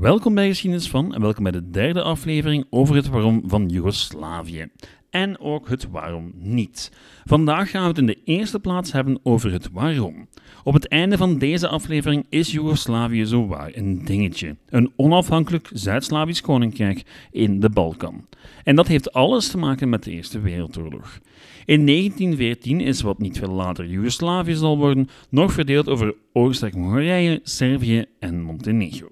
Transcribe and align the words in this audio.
Welkom 0.00 0.34
bij 0.34 0.48
Geschiedenis 0.48 0.88
van 0.88 1.14
en 1.14 1.20
welkom 1.20 1.42
bij 1.42 1.52
de 1.52 1.70
derde 1.70 2.02
aflevering 2.02 2.66
over 2.70 2.96
het 2.96 3.08
waarom 3.08 3.42
van 3.46 3.68
Joegoslavië. 3.68 4.66
En 5.10 5.40
ook 5.40 5.68
het 5.68 5.90
waarom 5.90 6.32
niet. 6.34 6.92
Vandaag 7.24 7.70
gaan 7.70 7.82
we 7.82 7.88
het 7.88 7.98
in 7.98 8.06
de 8.06 8.18
eerste 8.24 8.60
plaats 8.60 8.92
hebben 8.92 9.20
over 9.22 9.52
het 9.52 9.70
waarom. 9.72 10.28
Op 10.64 10.74
het 10.74 10.88
einde 10.88 11.16
van 11.16 11.38
deze 11.38 11.68
aflevering 11.68 12.26
is 12.28 12.52
Joegoslavië 12.52 13.26
zowaar 13.26 13.70
een 13.74 14.04
dingetje. 14.04 14.56
Een 14.68 14.92
onafhankelijk 14.96 15.70
Zuid-Slavisch 15.72 16.40
koninkrijk 16.40 17.02
in 17.30 17.60
de 17.60 17.70
Balkan. 17.70 18.26
En 18.64 18.76
dat 18.76 18.86
heeft 18.86 19.12
alles 19.12 19.48
te 19.48 19.58
maken 19.58 19.88
met 19.88 20.02
de 20.02 20.10
Eerste 20.10 20.40
Wereldoorlog. 20.40 21.18
In 21.64 21.86
1914 21.86 22.80
is 22.80 23.00
wat 23.00 23.18
niet 23.18 23.38
veel 23.38 23.52
later 23.52 23.86
Joegoslavië 23.86 24.54
zal 24.54 24.78
worden, 24.78 25.08
nog 25.30 25.52
verdeeld 25.52 25.88
over 25.88 26.14
Oostenrijk-Hongarije, 26.32 27.40
Servië 27.42 28.04
en 28.18 28.42
Montenegro. 28.42 29.10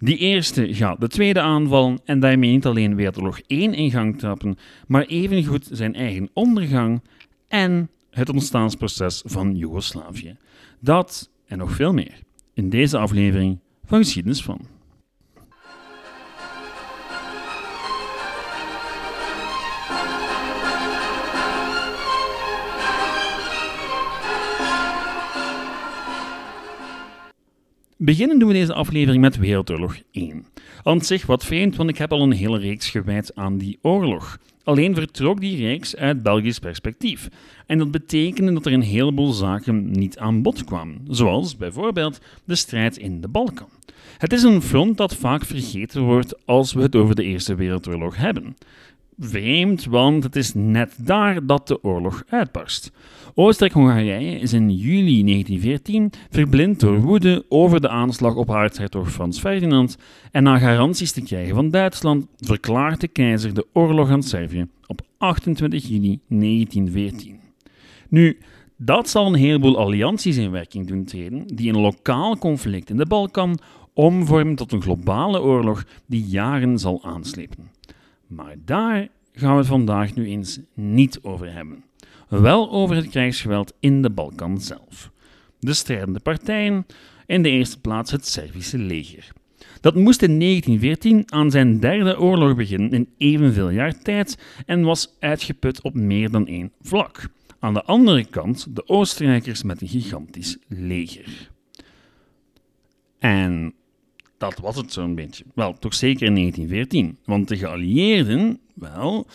Die 0.00 0.16
eerste 0.16 0.74
gaat 0.74 1.00
de 1.00 1.08
tweede 1.08 1.40
aanvallen 1.40 2.00
en 2.04 2.20
daarmee 2.20 2.50
niet 2.50 2.66
alleen 2.66 2.94
Wereldoorlog 2.94 3.40
1 3.46 3.74
in 3.74 3.90
gang 3.90 4.18
trappen, 4.18 4.56
maar 4.86 5.04
evengoed 5.04 5.68
zijn 5.72 5.94
eigen 5.94 6.30
ondergang 6.32 7.02
en 7.48 7.90
het 8.10 8.28
ontstaansproces 8.28 9.22
van 9.26 9.56
Joegoslavië. 9.56 10.36
Dat 10.80 11.30
en 11.46 11.58
nog 11.58 11.72
veel 11.72 11.92
meer 11.92 12.18
in 12.54 12.70
deze 12.70 12.98
aflevering 12.98 13.58
van 13.84 13.98
Geschiedenis 13.98 14.42
van. 14.42 14.73
Beginnen 27.96 28.38
doen 28.38 28.48
we 28.48 28.54
deze 28.54 28.74
aflevering 28.74 29.22
met 29.22 29.36
Wereldoorlog 29.36 29.96
1. 30.12 30.46
Aan 30.82 31.00
zich 31.00 31.26
wat 31.26 31.44
vreemd, 31.44 31.76
want 31.76 31.90
ik 31.90 31.98
heb 31.98 32.12
al 32.12 32.22
een 32.22 32.32
hele 32.32 32.58
reeks 32.58 32.90
gewijd 32.90 33.34
aan 33.34 33.58
die 33.58 33.78
oorlog. 33.82 34.38
Alleen 34.64 34.94
vertrok 34.94 35.40
die 35.40 35.56
reeks 35.56 35.96
uit 35.96 36.22
Belgisch 36.22 36.58
perspectief. 36.58 37.28
En 37.66 37.78
dat 37.78 37.90
betekende 37.90 38.52
dat 38.52 38.66
er 38.66 38.72
een 38.72 38.82
heleboel 38.82 39.32
zaken 39.32 39.90
niet 39.90 40.18
aan 40.18 40.42
bod 40.42 40.64
kwamen, 40.64 41.00
zoals 41.08 41.56
bijvoorbeeld 41.56 42.20
de 42.44 42.54
strijd 42.54 42.96
in 42.96 43.20
de 43.20 43.28
Balkan. 43.28 43.68
Het 44.18 44.32
is 44.32 44.42
een 44.42 44.62
front 44.62 44.96
dat 44.96 45.16
vaak 45.16 45.44
vergeten 45.44 46.02
wordt 46.02 46.46
als 46.46 46.72
we 46.72 46.82
het 46.82 46.96
over 46.96 47.14
de 47.14 47.24
Eerste 47.24 47.54
Wereldoorlog 47.54 48.16
hebben. 48.16 48.56
Vreemd, 49.18 49.84
want 49.84 50.24
het 50.24 50.36
is 50.36 50.54
net 50.54 50.94
daar 50.96 51.46
dat 51.46 51.68
de 51.68 51.84
oorlog 51.84 52.24
uitbarst. 52.28 52.92
Oostenrijk-Hongarije 53.34 54.38
is 54.38 54.52
in 54.52 54.70
juli 54.70 55.24
1914 55.24 56.12
verblind 56.30 56.80
door 56.80 57.00
woede 57.00 57.44
over 57.48 57.80
de 57.80 57.88
aanslag 57.88 58.34
op 58.34 58.50
aartshertog 58.50 59.10
Frans 59.10 59.40
Ferdinand 59.40 59.98
en 60.30 60.42
na 60.42 60.58
garanties 60.58 61.12
te 61.12 61.22
krijgen 61.22 61.54
van 61.54 61.70
Duitsland 61.70 62.26
verklaart 62.38 63.00
de 63.00 63.08
keizer 63.08 63.54
de 63.54 63.66
oorlog 63.72 64.10
aan 64.10 64.22
Servië 64.22 64.66
op 64.86 65.00
28 65.18 65.88
juni 65.88 66.20
1914. 66.28 67.40
Nu, 68.08 68.38
dat 68.76 69.08
zal 69.08 69.26
een 69.26 69.34
heleboel 69.34 69.78
allianties 69.78 70.36
in 70.36 70.50
werking 70.50 70.86
doen 70.86 71.04
treden 71.04 71.46
die 71.46 71.72
een 71.72 71.80
lokaal 71.80 72.38
conflict 72.38 72.90
in 72.90 72.96
de 72.96 73.06
Balkan 73.06 73.58
omvormen 73.92 74.54
tot 74.54 74.72
een 74.72 74.82
globale 74.82 75.40
oorlog 75.40 75.84
die 76.06 76.24
jaren 76.24 76.78
zal 76.78 77.04
aanslepen. 77.04 77.70
Maar 78.26 78.56
daar 78.64 79.08
gaan 79.32 79.52
we 79.52 79.58
het 79.58 79.66
vandaag 79.66 80.14
nu 80.14 80.26
eens 80.26 80.60
niet 80.74 81.18
over 81.22 81.52
hebben. 81.52 81.84
Wel 82.28 82.70
over 82.70 82.96
het 82.96 83.08
krijgsgeweld 83.08 83.72
in 83.80 84.02
de 84.02 84.10
Balkan 84.10 84.60
zelf. 84.60 85.10
De 85.60 85.74
strijdende 85.74 86.20
partijen, 86.20 86.86
in 87.26 87.42
de 87.42 87.50
eerste 87.50 87.80
plaats 87.80 88.10
het 88.10 88.26
Servische 88.26 88.78
leger. 88.78 89.32
Dat 89.80 89.94
moest 89.94 90.22
in 90.22 90.40
1914 90.40 91.32
aan 91.32 91.50
zijn 91.50 91.80
derde 91.80 92.18
oorlog 92.18 92.56
beginnen 92.56 92.90
in 92.90 93.08
evenveel 93.18 93.70
jaar 93.70 93.98
tijd 93.98 94.38
en 94.66 94.82
was 94.82 95.16
uitgeput 95.20 95.82
op 95.82 95.94
meer 95.94 96.30
dan 96.30 96.46
één 96.46 96.72
vlak. 96.80 97.28
Aan 97.58 97.74
de 97.74 97.84
andere 97.84 98.24
kant 98.24 98.66
de 98.70 98.88
Oostenrijkers 98.88 99.62
met 99.62 99.80
een 99.80 99.88
gigantisch 99.88 100.58
leger. 100.68 101.50
En 103.18 103.74
dat 104.50 104.58
was 104.58 104.76
het 104.76 104.92
zo'n 104.92 105.14
beetje. 105.14 105.44
Wel, 105.54 105.78
toch 105.78 105.94
zeker 105.94 106.26
in 106.26 106.34
1914. 106.34 107.18
Want 107.24 107.48
de 107.48 107.56
geallieerden, 107.56 108.58
wel, 108.74 109.26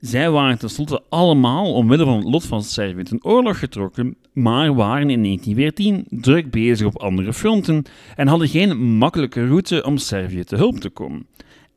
zij 0.00 0.30
waren 0.30 0.58
tenslotte 0.58 1.02
allemaal 1.08 1.74
omwille 1.74 2.04
van 2.04 2.16
het 2.16 2.24
lot 2.24 2.44
van 2.44 2.62
Servië 2.62 3.02
ten 3.02 3.24
oorlog 3.24 3.58
getrokken, 3.58 4.16
maar 4.32 4.74
waren 4.74 5.10
in 5.10 5.22
1914 5.22 6.06
druk 6.20 6.50
bezig 6.50 6.86
op 6.86 6.98
andere 6.98 7.32
fronten 7.32 7.82
en 8.16 8.28
hadden 8.28 8.48
geen 8.48 8.96
makkelijke 8.96 9.46
route 9.46 9.84
om 9.84 9.96
Servië 9.96 10.44
te 10.44 10.56
hulp 10.56 10.80
te 10.80 10.90
komen. 10.90 11.26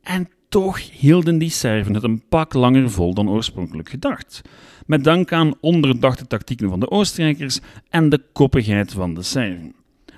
En 0.02 0.28
toch 0.48 0.90
hielden 0.90 1.38
die 1.38 1.50
Serven 1.50 1.94
het 1.94 2.02
een 2.02 2.22
pak 2.28 2.52
langer 2.52 2.90
vol 2.90 3.14
dan 3.14 3.30
oorspronkelijk 3.30 3.88
gedacht. 3.88 4.42
Met 4.86 5.04
dank 5.04 5.32
aan 5.32 5.54
onderdachte 5.60 6.26
tactieken 6.26 6.68
van 6.68 6.80
de 6.80 6.90
Oostenrijkers 6.90 7.60
en 7.88 8.08
de 8.08 8.20
koppigheid 8.32 8.92
van 8.92 9.14
de 9.14 9.22
Serven. 9.22 9.74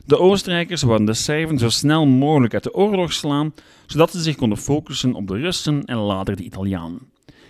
De 0.06 0.18
Oostenrijkers 0.18 0.82
wilden 0.82 1.06
de 1.06 1.14
Serven 1.14 1.58
zo 1.58 1.68
snel 1.68 2.06
mogelijk 2.06 2.54
uit 2.54 2.62
de 2.62 2.74
oorlog 2.74 3.12
slaan, 3.12 3.54
zodat 3.86 4.10
ze 4.10 4.20
zich 4.20 4.36
konden 4.36 4.58
focussen 4.58 5.14
op 5.14 5.26
de 5.26 5.36
Russen 5.36 5.84
en 5.84 5.96
later 5.96 6.36
de 6.36 6.42
Italianen. 6.42 7.00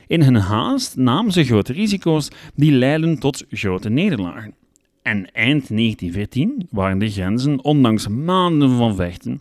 In 0.06 0.22
hun 0.22 0.34
haast 0.34 0.96
namen 0.96 1.32
ze 1.32 1.44
grote 1.44 1.72
risico's 1.72 2.28
die 2.54 2.72
leidden 2.72 3.18
tot 3.18 3.44
grote 3.50 3.88
nederlagen. 3.88 4.54
En 5.02 5.32
eind 5.32 5.68
1914 5.68 6.68
waren 6.70 6.98
de 6.98 7.10
grenzen, 7.10 7.64
ondanks 7.64 8.08
maanden 8.08 8.76
van 8.76 8.94
vechten, 8.94 9.40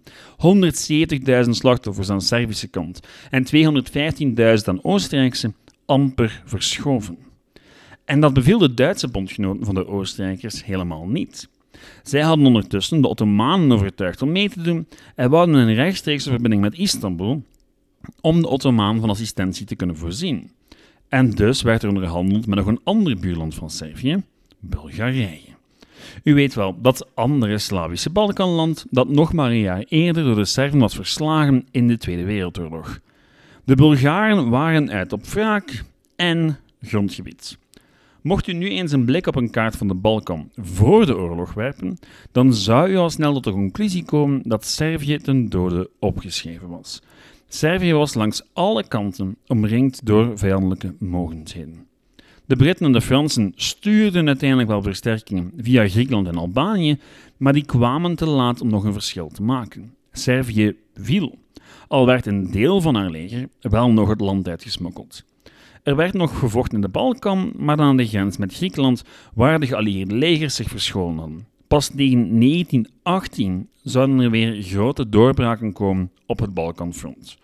170.000 1.46 1.50
slachtoffers 1.50 2.10
aan 2.10 2.18
de 2.18 2.24
Servische 2.24 2.68
kant 2.68 3.00
en 3.30 3.46
215.000 3.46 4.64
aan 4.66 4.84
Oostenrijkse, 4.84 5.54
amper 5.86 6.44
verschoven. 6.46 7.18
En 8.06 8.20
dat 8.20 8.34
beviel 8.34 8.58
de 8.58 8.74
Duitse 8.74 9.08
bondgenoten 9.08 9.66
van 9.66 9.76
de 9.76 9.88
Oostenrijkers 9.88 10.66
helemaal 10.66 11.08
niet. 11.08 11.50
Zij 12.04 12.22
hadden 12.22 12.46
ondertussen 12.46 13.02
de 13.02 13.08
Ottomanen 13.08 13.72
overtuigd 13.72 14.22
om 14.22 14.32
mee 14.32 14.50
te 14.50 14.62
doen 14.62 14.88
en 15.16 15.30
wouden 15.30 15.56
een 15.56 15.74
rechtstreekse 15.74 16.30
verbinding 16.30 16.62
met 16.62 16.78
Istanbul 16.78 17.44
om 18.22 18.42
de 18.42 18.48
Ottomaan 18.48 19.00
van 19.00 19.10
assistentie 19.10 19.66
te 19.66 19.76
kunnen 19.76 19.98
voorzien. 19.98 20.52
En 21.10 21.30
dus 21.30 21.62
werd 21.62 21.84
er 21.84 21.90
onderhandeld 21.90 22.48
met 22.48 22.58
nog 22.58 22.68
een 22.68 22.82
ander 22.84 23.18
buurland 23.20 23.56
van 23.56 23.70
Servië, 23.70 24.24
Bulgarije. 24.60 25.54
U 26.24 26.34
weet 26.34 26.54
wel, 26.54 26.82
dat 26.82 27.08
andere 27.14 27.58
Slavische 27.58 28.10
Balkanland 28.10 28.86
dat 28.90 29.10
nog 29.10 29.34
maar 29.34 29.50
een 29.50 29.60
jaar 29.60 29.86
eerder 29.88 30.24
door 30.24 30.36
de 30.36 30.46
Serven 30.46 30.80
was 30.80 30.96
verslagen 30.96 31.68
in 31.72 31.88
de 31.88 31.98
Tweede 31.98 32.24
Wereldoorlog. 32.24 33.00
De 33.64 33.76
Bulgaren 33.76 34.50
waren 34.50 34.92
uit 34.92 35.14
op 35.14 35.26
wraak 35.26 35.84
en 36.16 36.60
grondgebied. 36.82 37.58
Mocht 38.26 38.48
u 38.48 38.54
nu 38.54 38.70
eens 38.70 38.92
een 38.92 39.06
blik 39.06 39.28
op 39.28 39.36
een 39.36 39.50
kaart 39.50 39.76
van 39.76 39.88
de 39.88 39.94
Balkan 39.94 40.50
voor 40.56 41.06
de 41.06 41.18
oorlog 41.18 41.54
werpen, 41.54 41.98
dan 42.32 42.54
zou 42.54 42.90
u 42.90 42.98
al 42.98 43.10
snel 43.10 43.34
tot 43.34 43.44
de 43.44 43.52
conclusie 43.52 44.04
komen 44.06 44.42
dat 44.44 44.66
Servië 44.66 45.18
ten 45.18 45.50
dode 45.50 45.90
opgeschreven 46.00 46.70
was. 46.70 47.02
Servië 47.48 47.94
was 47.94 48.14
langs 48.14 48.44
alle 48.54 48.88
kanten 48.88 49.38
omringd 49.48 50.06
door 50.06 50.38
vijandelijke 50.38 50.96
mogendheden. 51.00 51.88
De 52.46 52.56
Britten 52.56 52.86
en 52.86 52.92
de 52.92 53.02
Fransen 53.02 53.52
stuurden 53.56 54.28
uiteindelijk 54.28 54.70
wel 54.70 54.82
versterkingen 54.82 55.52
via 55.58 55.88
Griekenland 55.88 56.28
en 56.28 56.38
Albanië, 56.38 57.00
maar 57.38 57.54
die 57.54 57.66
kwamen 57.66 58.16
te 58.16 58.26
laat 58.26 58.62
om 58.62 58.70
nog 58.70 58.84
een 58.84 58.94
verschil 58.94 59.28
te 59.28 59.44
maken. 59.44 59.94
Servië 60.12 60.76
viel, 60.96 61.38
al 61.88 62.06
werd 62.06 62.26
een 62.26 62.52
deel 62.52 62.82
van 62.82 62.96
haar 62.96 63.10
leger 63.10 63.50
wel 63.62 63.92
nog 63.92 64.10
het 64.10 64.20
land 64.20 64.48
uitgesmokkeld. 64.48 65.24
Er 65.86 65.96
werd 65.96 66.14
nog 66.14 66.40
gevochten 66.40 66.76
in 66.76 66.82
de 66.82 66.90
Balkan, 66.90 67.52
maar 67.58 67.78
aan 67.78 67.98
de 67.98 68.08
grens 68.08 68.38
met 68.38 68.54
Griekenland, 68.54 69.04
waar 69.34 69.60
de 69.60 69.68
geallieerde 69.68 70.16
legers 70.16 70.56
zich 70.56 70.68
verscholen. 70.68 71.48
Pas 71.68 71.88
tegen 71.88 72.40
1918 72.40 73.70
zouden 73.84 74.20
er 74.20 74.30
weer 74.30 74.62
grote 74.62 75.10
doorbraken 75.10 75.74
komen 75.74 76.12
op 76.26 76.40
het 76.40 76.54
Balkanfront. 76.54 77.38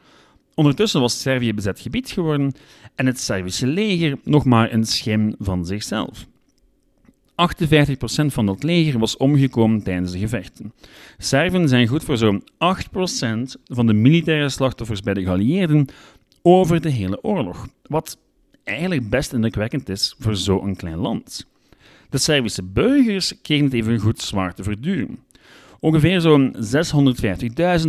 Ondertussen 0.56 1.02
was 1.02 1.22
Servië 1.22 1.54
bezet 1.54 1.80
gebied 1.80 2.12
geworden 2.12 2.54
en 2.96 3.06
het 3.06 3.20
Servische 3.20 3.68
leger 3.68 4.18
nog 4.24 4.46
maar 4.46 4.74
een 4.74 4.86
schim 4.86 5.36
van 5.40 5.66
zichzelf. 5.66 6.26
58% 7.32 8.26
van 8.26 8.46
dat 8.46 8.64
leger 8.64 9.00
was 9.00 9.18
omgekomen 9.18 9.84
tijdens 9.84 10.12
de 10.12 10.20
gevechten. 10.20 10.74
Serven 11.18 11.70
zijn 11.70 11.88
goed 11.88 12.04
voor 12.04 12.18
zo'n 12.18 12.44
8% 12.44 12.46
van 13.64 13.88
de 13.88 13.94
militaire 13.94 14.50
slachtoffers 14.50 15.02
bij 15.02 15.14
de 15.14 15.24
geallieerden 15.24 15.88
over 16.42 16.82
de 16.82 16.90
hele 16.90 17.24
oorlog, 17.24 17.68
wat 17.84 18.18
eigenlijk 18.63 19.10
best 19.10 19.34
indrukwekkend 19.34 19.90
is 19.90 20.16
voor 20.19 20.36
zo'n 20.36 20.75
klein 20.75 20.98
land. 20.98 21.48
De 22.10 22.18
Servische 22.18 22.63
burgers 22.63 23.42
kregen 23.42 23.66
het 23.66 23.74
even 23.74 24.00
goed 24.00 24.22
zwaar 24.22 24.54
te 24.54 24.63
verduren. 24.63 25.19
Ongeveer 25.80 26.22
zo'n 26.22 26.56
650.000 26.56 26.62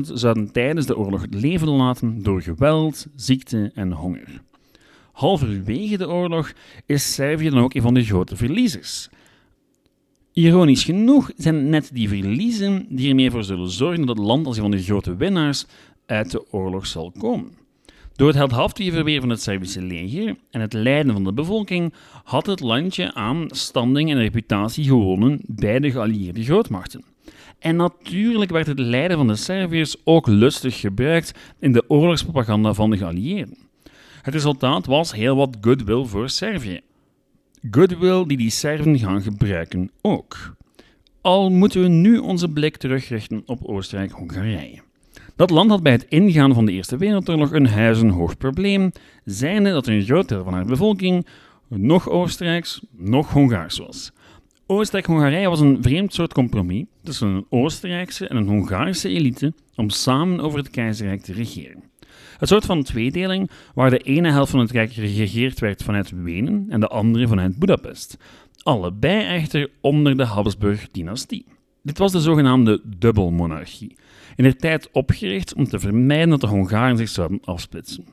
zouden 0.00 0.52
tijdens 0.52 0.86
de 0.86 0.96
oorlog 0.96 1.20
het 1.20 1.34
leven 1.34 1.68
laten 1.68 2.22
door 2.22 2.42
geweld, 2.42 3.06
ziekte 3.16 3.70
en 3.74 3.92
honger. 3.92 4.42
Halverwege 5.12 5.96
de 5.96 6.08
oorlog 6.08 6.52
is 6.86 7.14
Servië 7.14 7.50
dan 7.50 7.62
ook 7.62 7.74
een 7.74 7.82
van 7.82 7.94
de 7.94 8.04
grote 8.04 8.36
verliezers. 8.36 9.08
Ironisch 10.32 10.84
genoeg 10.84 11.30
zijn 11.36 11.68
net 11.68 11.90
die 11.92 12.08
verliezen 12.08 12.86
die 12.88 13.08
ermee 13.08 13.30
voor 13.30 13.44
zullen 13.44 13.70
zorgen 13.70 14.06
dat 14.06 14.16
het 14.16 14.26
land 14.26 14.46
als 14.46 14.56
een 14.56 14.62
van 14.62 14.70
de 14.70 14.82
grote 14.82 15.16
winnaars 15.16 15.66
uit 16.06 16.30
de 16.30 16.52
oorlog 16.52 16.86
zal 16.86 17.12
komen. 17.18 17.61
Door 18.16 18.28
het 18.28 18.36
heldhaftige 18.36 18.90
verweer 18.90 19.20
van 19.20 19.28
het 19.28 19.42
Servische 19.42 19.82
leger 19.82 20.36
en 20.50 20.60
het 20.60 20.72
lijden 20.72 21.12
van 21.12 21.24
de 21.24 21.32
bevolking 21.32 21.92
had 22.24 22.46
het 22.46 22.60
landje 22.60 23.14
aan 23.14 23.46
standing 23.48 24.10
en 24.10 24.18
reputatie 24.18 24.84
gewonnen 24.84 25.40
bij 25.46 25.78
de 25.78 25.90
geallieerde 25.90 26.44
grootmachten. 26.44 27.04
En 27.58 27.76
natuurlijk 27.76 28.50
werd 28.50 28.66
het 28.66 28.78
lijden 28.78 29.16
van 29.16 29.26
de 29.26 29.36
Serviërs 29.36 29.96
ook 30.04 30.26
lustig 30.26 30.80
gebruikt 30.80 31.38
in 31.58 31.72
de 31.72 31.84
oorlogspropaganda 31.88 32.74
van 32.74 32.90
de 32.90 32.96
geallieerden. 32.96 33.56
Het 34.22 34.34
resultaat 34.34 34.86
was 34.86 35.12
heel 35.12 35.36
wat 35.36 35.56
goodwill 35.60 36.04
voor 36.04 36.28
Servië. 36.28 36.80
Goodwill 37.70 38.26
die 38.26 38.36
die 38.36 38.50
Serven 38.50 38.98
gaan 38.98 39.22
gebruiken 39.22 39.90
ook. 40.00 40.54
Al 41.20 41.50
moeten 41.50 41.82
we 41.82 41.88
nu 41.88 42.18
onze 42.18 42.48
blik 42.48 42.76
terugrichten 42.76 43.42
op 43.46 43.64
Oostenrijk-Hongarije. 43.64 44.82
Dat 45.36 45.50
land 45.50 45.70
had 45.70 45.82
bij 45.82 45.92
het 45.92 46.06
ingaan 46.08 46.54
van 46.54 46.64
de 46.64 46.72
Eerste 46.72 46.96
Wereldoorlog 46.96 47.52
een 47.52 47.66
huizenhoog 47.66 48.36
probleem, 48.36 48.92
zijnde 49.24 49.70
dat 49.70 49.86
een 49.86 50.02
groot 50.02 50.28
deel 50.28 50.44
van 50.44 50.52
haar 50.52 50.64
bevolking 50.64 51.26
nog 51.68 52.08
Oostenrijks, 52.08 52.80
nog 52.96 53.32
Hongaars 53.32 53.78
was. 53.78 54.12
Oostenrijk-Hongarije 54.66 55.48
was 55.48 55.60
een 55.60 55.82
vreemd 55.82 56.14
soort 56.14 56.32
compromis 56.32 56.84
tussen 57.02 57.28
een 57.28 57.46
Oostenrijkse 57.48 58.28
en 58.28 58.36
een 58.36 58.48
Hongaarse 58.48 59.08
elite 59.08 59.52
om 59.74 59.90
samen 59.90 60.40
over 60.40 60.58
het 60.58 60.70
keizerrijk 60.70 61.22
te 61.22 61.32
regeren. 61.32 61.82
Een 62.38 62.46
soort 62.46 62.64
van 62.64 62.82
tweedeling 62.82 63.50
waar 63.74 63.90
de 63.90 63.98
ene 63.98 64.30
helft 64.30 64.50
van 64.50 64.60
het 64.60 64.70
rijk 64.70 64.92
geregeerd 64.92 65.60
werd 65.60 65.82
vanuit 65.82 66.10
Wenen 66.10 66.66
en 66.68 66.80
de 66.80 66.88
andere 66.88 67.28
vanuit 67.28 67.58
Budapest. 67.58 68.18
Allebei 68.62 69.24
echter 69.24 69.70
onder 69.80 70.16
de 70.16 70.24
Habsburg-dynastie. 70.24 71.44
Dit 71.82 71.98
was 71.98 72.12
de 72.12 72.20
zogenaamde 72.20 72.80
dubbelmonarchie, 72.84 73.96
in 74.36 74.44
de 74.44 74.56
tijd 74.56 74.88
opgericht 74.92 75.54
om 75.54 75.64
te 75.64 75.78
vermijden 75.78 76.28
dat 76.28 76.40
de 76.40 76.46
Hongaren 76.46 76.96
zich 76.96 77.08
zouden 77.08 77.40
afsplitsen. 77.44 78.04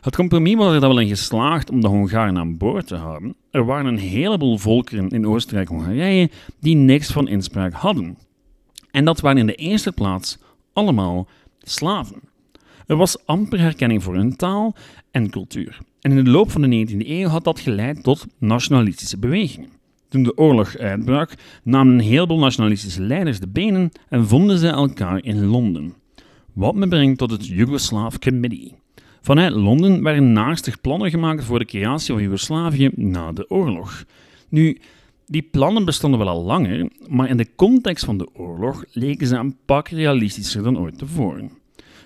Het 0.00 0.16
compromis 0.16 0.54
was 0.54 0.74
er 0.74 0.80
wel 0.80 0.98
in 0.98 1.08
geslaagd 1.08 1.70
om 1.70 1.80
de 1.80 1.88
Hongaren 1.88 2.38
aan 2.38 2.56
boord 2.56 2.86
te 2.86 2.96
houden. 2.96 3.34
Er 3.50 3.64
waren 3.64 3.86
een 3.86 3.98
heleboel 3.98 4.58
volkeren 4.58 5.08
in 5.08 5.26
Oostenrijk-Hongarije 5.26 6.30
die 6.60 6.76
niks 6.76 7.12
van 7.12 7.28
inspraak 7.28 7.72
hadden. 7.72 8.18
En 8.90 9.04
dat 9.04 9.20
waren 9.20 9.38
in 9.38 9.46
de 9.46 9.54
eerste 9.54 9.92
plaats 9.92 10.38
allemaal 10.72 11.28
slaven. 11.58 12.20
Er 12.86 12.96
was 12.96 13.26
amper 13.26 13.60
herkenning 13.60 14.02
voor 14.02 14.14
hun 14.14 14.36
taal 14.36 14.74
en 15.10 15.30
cultuur. 15.30 15.78
En 16.00 16.10
in 16.10 16.24
de 16.24 16.30
loop 16.30 16.50
van 16.50 16.62
de 16.62 16.86
19e 16.86 17.08
eeuw 17.08 17.28
had 17.28 17.44
dat 17.44 17.60
geleid 17.60 18.02
tot 18.02 18.26
nationalistische 18.38 19.18
bewegingen. 19.18 19.70
Toen 20.14 20.22
de 20.22 20.36
oorlog 20.36 20.76
uitbrak, 20.76 21.34
namen 21.62 21.94
een 21.94 22.00
heleboel 22.00 22.38
nationalistische 22.38 23.02
leiders 23.02 23.40
de 23.40 23.48
benen 23.48 23.90
en 24.08 24.26
vonden 24.26 24.58
ze 24.58 24.68
elkaar 24.68 25.24
in 25.24 25.46
Londen. 25.46 25.94
Wat 26.52 26.74
me 26.74 26.88
brengt 26.88 27.18
tot 27.18 27.30
het 27.30 27.46
Yugoslav 27.46 28.16
Committee. 28.18 28.74
Vanuit 29.20 29.52
Londen 29.52 30.02
werden 30.02 30.32
naastig 30.32 30.80
plannen 30.80 31.10
gemaakt 31.10 31.44
voor 31.44 31.58
de 31.58 31.64
creatie 31.64 32.14
van 32.14 32.22
Joegoslavië 32.22 32.90
na 32.94 33.32
de 33.32 33.50
oorlog. 33.50 34.04
Nu, 34.48 34.78
die 35.26 35.42
plannen 35.42 35.84
bestonden 35.84 36.18
wel 36.18 36.28
al 36.28 36.44
langer, 36.44 36.90
maar 37.08 37.28
in 37.28 37.36
de 37.36 37.54
context 37.56 38.04
van 38.04 38.18
de 38.18 38.28
oorlog 38.34 38.84
leken 38.92 39.26
ze 39.26 39.36
een 39.36 39.56
pak 39.64 39.88
realistischer 39.88 40.62
dan 40.62 40.78
ooit 40.78 40.98
tevoren. 40.98 41.50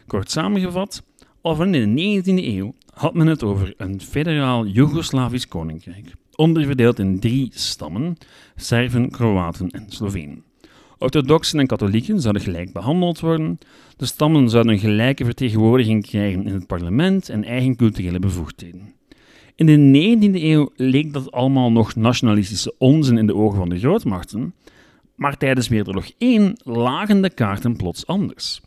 Kort 0.06 0.30
samengevat, 0.30 1.02
al 1.40 1.54
van 1.54 1.74
in 1.74 1.94
de 1.94 2.22
19e 2.22 2.44
eeuw 2.44 2.74
had 2.94 3.14
men 3.14 3.26
het 3.26 3.42
over 3.42 3.74
een 3.76 4.00
federaal 4.00 4.66
Joegoslavisch 4.66 5.48
koninkrijk, 5.48 6.12
onderverdeeld 6.38 6.98
in 6.98 7.20
drie 7.20 7.50
stammen: 7.54 8.16
Serven, 8.56 9.10
Kroaten 9.10 9.70
en 9.70 9.84
Slovenen. 9.88 10.42
Orthodoxen 10.98 11.58
en 11.58 11.66
katholieken 11.66 12.20
zouden 12.20 12.42
gelijk 12.42 12.72
behandeld 12.72 13.20
worden. 13.20 13.58
De 13.96 14.06
stammen 14.06 14.48
zouden 14.48 14.72
een 14.72 14.78
gelijke 14.78 15.24
vertegenwoordiging 15.24 16.06
krijgen 16.06 16.46
in 16.46 16.54
het 16.54 16.66
parlement 16.66 17.28
en 17.28 17.44
eigen 17.44 17.76
culturele 17.76 18.18
bevoegdheden. 18.18 18.94
In 19.54 19.66
de 19.66 20.16
19e 20.16 20.42
eeuw 20.42 20.70
leek 20.76 21.12
dat 21.12 21.32
allemaal 21.32 21.72
nog 21.72 21.94
nationalistische 21.94 22.74
onzin 22.78 23.18
in 23.18 23.26
de 23.26 23.34
ogen 23.34 23.58
van 23.58 23.68
de 23.68 23.78
grootmachten, 23.78 24.54
maar 25.14 25.36
tijdens 25.36 25.68
Wereldoorlog 25.68 26.10
I 26.22 26.52
lagen 26.62 27.22
de 27.22 27.30
kaarten 27.30 27.76
plots 27.76 28.06
anders. 28.06 28.60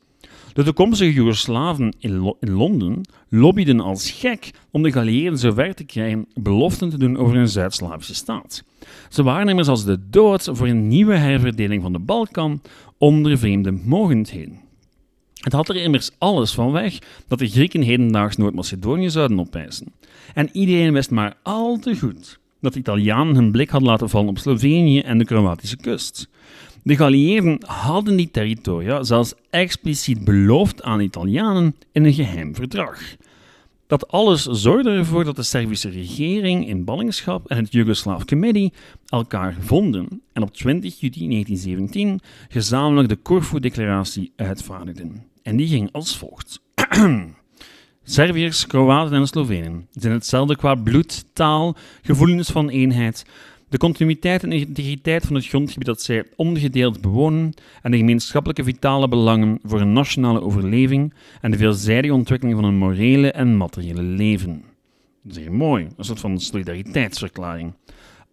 De 0.53 0.63
toekomstige 0.63 1.13
Joegoslaven 1.13 1.95
in, 1.99 2.35
in 2.39 2.51
Londen 2.51 3.01
lobbyden 3.29 3.79
als 3.79 4.11
gek 4.11 4.51
om 4.71 4.83
de 4.83 4.91
geallieerden 4.91 5.39
zover 5.39 5.75
te 5.75 5.83
krijgen 5.83 6.27
beloften 6.33 6.89
te 6.89 6.97
doen 6.97 7.17
over 7.17 7.35
een 7.35 7.47
Zuid-Slavische 7.47 8.15
staat. 8.15 8.63
Ze 9.09 9.23
waren 9.23 9.49
immers 9.49 9.67
als 9.67 9.85
de 9.85 9.99
dood 10.09 10.49
voor 10.51 10.67
een 10.67 10.87
nieuwe 10.87 11.15
herverdeling 11.15 11.81
van 11.81 11.91
de 11.91 11.99
Balkan 11.99 12.61
onder 12.97 13.37
vreemde 13.37 13.71
mogendheden. 13.71 14.59
Het 15.33 15.53
had 15.53 15.69
er 15.69 15.75
immers 15.75 16.11
alles 16.17 16.51
van 16.51 16.71
weg 16.71 16.97
dat 17.27 17.39
de 17.39 17.47
Grieken 17.47 17.81
hedendaags 17.81 18.37
Noord-Macedonië 18.37 19.09
zouden 19.09 19.39
opeisen. 19.39 19.93
En 20.33 20.49
iedereen 20.51 20.93
wist 20.93 21.11
maar 21.11 21.37
al 21.43 21.79
te 21.79 21.97
goed 21.97 22.39
dat 22.61 22.73
de 22.73 22.79
Italianen 22.79 23.35
hun 23.35 23.51
blik 23.51 23.69
hadden 23.69 23.89
laten 23.89 24.09
vallen 24.09 24.29
op 24.29 24.37
Slovenië 24.37 24.99
en 24.99 25.17
de 25.17 25.25
Kroatische 25.25 25.77
kust. 25.77 26.29
De 26.83 26.95
geallieerden 26.95 27.57
hadden 27.65 28.15
die 28.15 28.31
territoria 28.31 29.03
zelfs 29.03 29.33
expliciet 29.49 30.23
beloofd 30.23 30.83
aan 30.83 30.99
Italianen 30.99 31.75
in 31.91 32.05
een 32.05 32.13
geheim 32.13 32.55
verdrag. 32.55 32.99
Dat 33.87 34.07
alles 34.07 34.43
zorgde 34.43 34.91
ervoor 34.91 35.23
dat 35.23 35.35
de 35.35 35.43
Servische 35.43 35.89
regering 35.89 36.67
in 36.67 36.83
ballingschap 36.83 37.49
en 37.49 37.57
het 37.57 37.71
Yugoslav 37.71 38.23
Committee 38.23 38.73
elkaar 39.07 39.55
vonden 39.59 40.21
en 40.33 40.41
op 40.41 40.53
20 40.53 40.99
juli 40.99 41.27
1917 41.27 42.19
gezamenlijk 42.49 43.09
de 43.09 43.21
Corfu-declaratie 43.21 44.31
uitvaardigden. 44.35 45.23
En 45.43 45.55
die 45.55 45.67
ging 45.67 45.89
als 45.91 46.17
volgt. 46.17 46.61
Serviërs, 48.03 48.67
Kroaten 48.67 49.13
en 49.13 49.27
Slovenen 49.27 49.87
zijn 49.91 50.13
hetzelfde 50.13 50.55
qua 50.55 50.75
bloed, 50.75 51.25
taal, 51.33 51.75
gevoelens 52.01 52.49
van 52.49 52.69
eenheid, 52.69 53.25
de 53.71 53.77
continuïteit 53.77 54.43
en 54.43 54.51
integriteit 54.51 55.25
van 55.25 55.35
het 55.35 55.47
grondgebied 55.47 55.85
dat 55.85 56.01
zij 56.01 56.25
ongedeeld 56.35 57.01
bewonen 57.01 57.53
en 57.81 57.91
de 57.91 57.97
gemeenschappelijke 57.97 58.63
vitale 58.63 59.07
belangen 59.07 59.59
voor 59.63 59.81
een 59.81 59.93
nationale 59.93 60.41
overleving 60.41 61.13
en 61.41 61.51
de 61.51 61.57
veelzijdige 61.57 62.13
ontwikkeling 62.13 62.59
van 62.59 62.67
een 62.67 62.77
morele 62.77 63.31
en 63.31 63.57
materiële 63.57 64.01
leven. 64.01 64.63
Zeer 65.27 65.53
mooi, 65.53 65.87
een 65.97 66.05
soort 66.05 66.19
van 66.19 66.39
solidariteitsverklaring. 66.39 67.73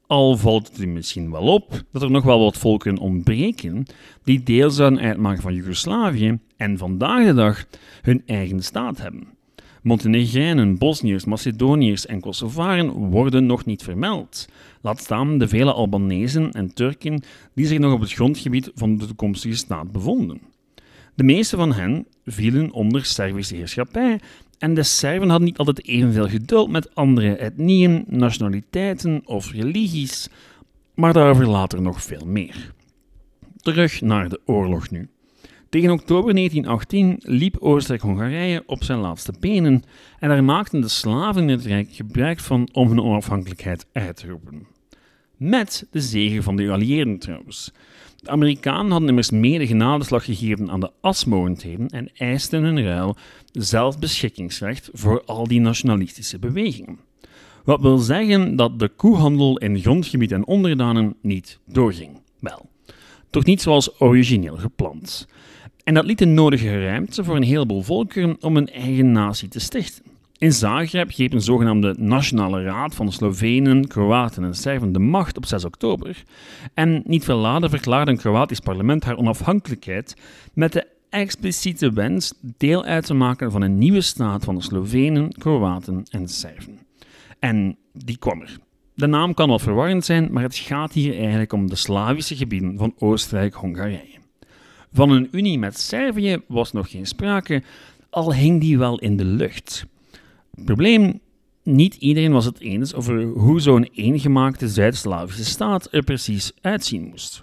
Al 0.07 0.37
valt 0.37 0.77
het 0.77 0.87
misschien 0.87 1.31
wel 1.31 1.43
op 1.43 1.83
dat 1.93 2.03
er 2.03 2.11
nog 2.11 2.25
wel 2.25 2.41
wat 2.41 2.59
volken 2.59 2.99
ontbreken 2.99 3.87
die 4.25 4.43
deel 4.43 4.71
zouden 4.71 5.01
uitmaken 5.01 5.43
van 5.43 5.55
Joegoslavië 5.55 6.39
en 6.57 6.79
vandaag 6.79 7.27
de 7.27 7.35
dag 7.35 7.67
hun 8.03 8.23
eigen 8.27 8.63
staat 8.63 8.99
hebben. 8.99 9.38
Montenegrijnen, 9.83 10.79
Bosniërs, 10.79 11.25
Macedoniërs 11.25 12.07
en 12.07 12.21
Kosovaren 12.21 12.91
worden 12.91 13.47
nog 13.47 13.65
niet 13.65 13.83
vermeld. 13.83 14.49
Laat 14.81 15.01
staan 15.01 15.39
de 15.39 15.49
vele 15.49 15.73
Albanezen 15.73 16.51
en 16.51 16.75
Turken 16.75 17.23
die 17.55 17.67
zich 17.67 17.79
nog 17.79 17.93
op 17.93 18.01
het 18.01 18.13
grondgebied 18.13 18.71
van 18.75 18.97
de 18.97 19.07
toekomstige 19.07 19.57
staat 19.57 19.93
bevonden. 19.93 20.41
De 21.15 21.25
meeste 21.25 21.57
van 21.57 21.73
hen 21.73 22.07
vielen 22.25 22.73
onder 22.73 23.05
Servische 23.05 23.55
heerschappij 23.55 24.21
en 24.59 24.75
de 24.75 24.83
Serven 24.83 25.29
hadden 25.29 25.49
niet 25.49 25.59
altijd 25.59 25.87
evenveel 25.87 26.29
geduld 26.29 26.71
met 26.71 26.95
andere 26.95 27.37
etnieën, 27.37 28.05
nationaliteiten 28.07 29.23
of 29.25 29.53
religies, 29.53 30.29
maar 30.95 31.13
daarover 31.13 31.49
later 31.49 31.83
nog 31.83 32.03
veel 32.03 32.27
meer. 32.27 32.73
Terug 33.57 34.01
naar 34.01 34.29
de 34.29 34.41
oorlog 34.45 34.91
nu. 34.91 35.09
Tegen 35.69 35.91
oktober 35.91 36.35
1918 36.35 37.17
liep 37.19 37.57
Oostenrijk-Hongarije 37.59 38.63
op 38.67 38.85
zijn 38.85 38.99
laatste 38.99 39.33
benen 39.41 39.83
en 40.19 40.29
daar 40.29 40.45
maakten 40.45 40.81
de 40.81 40.89
slaven 40.89 41.43
in 41.43 41.49
het 41.49 41.65
Rijk 41.65 41.89
gebruik 41.93 42.41
van 42.41 42.69
om 42.73 42.89
hun 42.89 43.03
onafhankelijkheid 43.03 43.87
uit 43.93 44.17
te 44.17 44.29
roepen. 44.29 44.67
Met 45.37 45.87
de 45.91 46.01
zegen 46.01 46.43
van 46.43 46.57
de 46.57 46.65
geallieerden 46.65 47.19
trouwens. 47.19 47.73
De 48.17 48.31
Amerikanen 48.31 48.91
hadden 48.91 49.09
immers 49.09 49.31
mede 49.31 49.67
genadeslag 49.67 50.25
gegeven 50.25 50.71
aan 50.71 50.81
de 50.81 50.91
asmogendheden 51.01 51.89
en 51.89 52.11
eisten 52.15 52.65
in 52.65 52.85
ruil 52.85 53.17
zelfbeschikkingsrecht 53.53 54.91
voor 54.93 55.23
al 55.25 55.47
die 55.47 55.61
nationalistische 55.61 56.39
bewegingen. 56.39 56.99
Wat 57.65 57.81
wil 57.81 57.99
zeggen 57.99 58.57
dat 58.57 58.79
de 58.79 58.89
koehandel 58.89 59.59
in 59.59 59.81
grondgebied 59.81 60.33
en 60.33 60.47
onderdanen 60.47 61.15
niet 61.23 61.59
doorging. 61.67 62.21
Wel, 62.41 62.69
toch 63.31 63.45
niet 63.45 63.63
zoals 63.63 64.01
origineel 64.01 64.57
gepland. 64.57 65.27
En 65.89 65.95
dat 65.95 66.05
liet 66.05 66.19
de 66.19 66.27
nodige 66.27 66.85
ruimte 66.85 67.25
voor 67.25 67.37
een 67.37 67.43
heleboel 67.43 67.83
volkeren 67.83 68.37
om 68.41 68.57
een 68.57 68.69
eigen 68.69 69.13
natie 69.13 69.49
te 69.49 69.61
stichten. 69.61 70.05
In 70.39 70.53
Zagreb 70.53 71.11
greep 71.11 71.33
een 71.33 71.41
zogenaamde 71.41 71.95
Nationale 71.99 72.63
Raad 72.63 72.95
van 72.95 73.13
Slovenen, 73.13 73.87
Kroaten 73.87 74.45
en 74.45 74.55
Serven 74.55 74.93
de 74.93 74.99
macht 74.99 75.37
op 75.37 75.47
6 75.47 75.65
oktober. 75.65 76.23
En 76.75 77.03
niet 77.05 77.25
veel 77.25 77.37
later 77.37 77.71
verklaarde 77.71 78.11
een 78.11 78.17
Kroatisch 78.17 78.61
parlement 78.61 79.05
haar 79.05 79.17
onafhankelijkheid 79.17 80.17
met 80.55 80.73
de 80.73 80.87
expliciete 81.11 81.93
wens 81.93 82.35
deel 82.41 82.85
uit 82.85 83.07
te 83.07 83.15
maken 83.15 83.51
van 83.51 83.63
een 83.63 83.79
nieuwe 83.79 84.01
staat 84.01 84.45
van 84.45 84.55
de 84.55 84.63
Slovenen, 84.63 85.33
Kroaten 85.33 86.03
en 86.11 86.29
Serven. 86.29 86.79
En 87.39 87.77
die 87.93 88.19
kwam 88.19 88.41
er. 88.41 88.59
De 88.95 89.07
naam 89.07 89.35
kan 89.35 89.49
wel 89.49 89.59
verwarrend 89.59 90.05
zijn, 90.05 90.29
maar 90.33 90.43
het 90.43 90.57
gaat 90.57 90.93
hier 90.93 91.19
eigenlijk 91.19 91.53
om 91.53 91.69
de 91.69 91.77
Slavische 91.77 92.37
gebieden 92.37 92.79
van 92.79 92.95
Oostenrijk-Hongarije. 92.99 94.18
Van 94.93 95.11
een 95.11 95.29
unie 95.31 95.59
met 95.59 95.79
Servië 95.79 96.43
was 96.47 96.73
nog 96.73 96.91
geen 96.91 97.07
sprake, 97.07 97.63
al 98.11 98.35
hing 98.35 98.61
die 98.61 98.79
wel 98.79 98.99
in 98.99 99.17
de 99.17 99.25
lucht. 99.25 99.87
Probleem, 100.65 101.21
niet 101.63 101.95
iedereen 101.95 102.33
was 102.33 102.45
het 102.45 102.61
eens 102.61 102.95
over 102.95 103.23
hoe 103.23 103.61
zo'n 103.61 103.89
eengemaakte 103.95 104.69
Zuid-Slavische 104.69 105.45
staat 105.45 105.89
er 105.91 106.03
precies 106.03 106.53
uitzien 106.61 107.09
moest. 107.09 107.43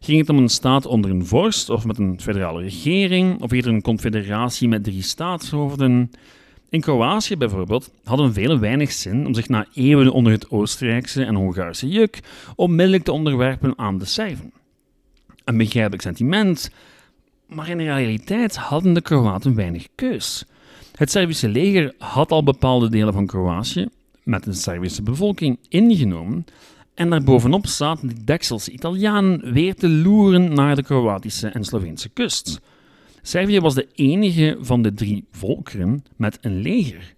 Ging 0.00 0.18
het 0.18 0.28
om 0.28 0.38
een 0.38 0.48
staat 0.48 0.86
onder 0.86 1.10
een 1.10 1.26
vorst 1.26 1.70
of 1.70 1.84
met 1.84 1.98
een 1.98 2.20
federale 2.20 2.62
regering, 2.62 3.42
of 3.42 3.52
eerder 3.52 3.72
een 3.72 3.82
confederatie 3.82 4.68
met 4.68 4.84
drie 4.84 5.02
staatshoofden? 5.02 6.10
In 6.70 6.80
Kroatië 6.80 7.36
bijvoorbeeld 7.36 7.90
hadden 8.04 8.32
velen 8.32 8.60
weinig 8.60 8.92
zin 8.92 9.26
om 9.26 9.34
zich 9.34 9.48
na 9.48 9.66
eeuwen 9.74 10.12
onder 10.12 10.32
het 10.32 10.50
Oostenrijkse 10.50 11.24
en 11.24 11.34
Hongaarse 11.34 11.88
juk 11.88 12.20
onmiddellijk 12.56 13.04
te 13.04 13.12
onderwerpen 13.12 13.78
aan 13.78 13.98
de 13.98 14.04
Serven. 14.04 14.52
Een 15.48 15.56
begrijpelijk 15.56 16.02
sentiment, 16.02 16.70
maar 17.46 17.68
in 17.68 17.78
de 17.78 17.84
realiteit 17.84 18.56
hadden 18.56 18.92
de 18.92 19.00
Kroaten 19.00 19.54
weinig 19.54 19.88
keus. 19.94 20.44
Het 20.94 21.10
Servische 21.10 21.48
leger 21.48 21.94
had 21.98 22.30
al 22.30 22.42
bepaalde 22.42 22.90
delen 22.90 23.12
van 23.12 23.26
Kroatië, 23.26 23.88
met 24.22 24.46
een 24.46 24.54
Servische 24.54 25.02
bevolking, 25.02 25.58
ingenomen 25.68 26.44
en 26.94 27.10
daarbovenop 27.10 27.66
zaten 27.66 28.08
de 28.08 28.24
Dekselse 28.24 28.70
Italianen 28.70 29.52
weer 29.52 29.74
te 29.74 29.88
loeren 29.88 30.54
naar 30.54 30.76
de 30.76 30.82
Kroatische 30.82 31.48
en 31.48 31.64
Sloveense 31.64 32.08
kust. 32.08 32.60
Servië 33.22 33.60
was 33.60 33.74
de 33.74 33.88
enige 33.94 34.56
van 34.60 34.82
de 34.82 34.94
drie 34.94 35.24
volkeren 35.30 36.04
met 36.16 36.38
een 36.40 36.60
leger. 36.60 37.14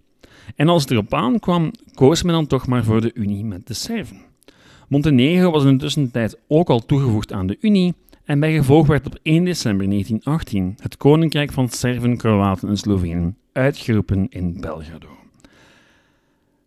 En 0.55 0.69
als 0.69 0.81
het 0.81 0.91
erop 0.91 1.13
aankwam, 1.13 1.71
koos 1.93 2.23
men 2.23 2.33
dan 2.33 2.47
toch 2.47 2.67
maar 2.67 2.83
voor 2.83 3.01
de 3.01 3.11
Unie 3.13 3.45
met 3.45 3.67
de 3.67 3.73
Serven. 3.73 4.21
Montenegro 4.87 5.51
was 5.51 5.63
in 5.63 5.77
de 5.77 5.83
tussentijd 5.83 6.37
ook 6.47 6.69
al 6.69 6.85
toegevoegd 6.85 7.33
aan 7.33 7.47
de 7.47 7.57
Unie 7.61 7.93
en 8.31 8.39
bij 8.39 8.53
gevolg 8.53 8.87
werd 8.87 9.05
op 9.05 9.19
1 9.21 9.43
december 9.43 9.87
1918 9.87 10.75
het 10.81 10.97
Koninkrijk 10.97 11.51
van 11.51 11.69
Serven, 11.69 12.17
Kroaten 12.17 12.69
en 12.69 12.77
Slovenen 12.77 13.37
uitgeroepen 13.51 14.27
in 14.29 14.57
Belgrado. 14.59 15.07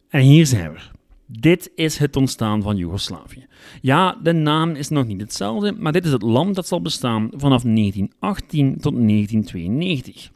En 0.09 0.21
hier 0.21 0.47
zijn 0.47 0.73
we. 0.73 0.79
Dit 1.27 1.71
is 1.75 1.99
het 1.99 2.17
ontstaan 2.17 2.63
van 2.63 2.77
Joegoslavië. 2.77 3.47
Ja, 3.81 4.19
de 4.23 4.33
naam 4.33 4.71
is 4.71 4.89
nog 4.89 5.07
niet 5.07 5.21
hetzelfde, 5.21 5.73
maar 5.73 5.93
dit 5.93 6.05
is 6.05 6.13
het 6.13 6.23
land 6.23 6.55
dat 6.55 6.67
zal 6.67 6.83
bestaan 6.83 7.31
vanaf 7.31 7.63
1918 7.63 8.81
tot 8.81 8.93
1992. 8.93 10.31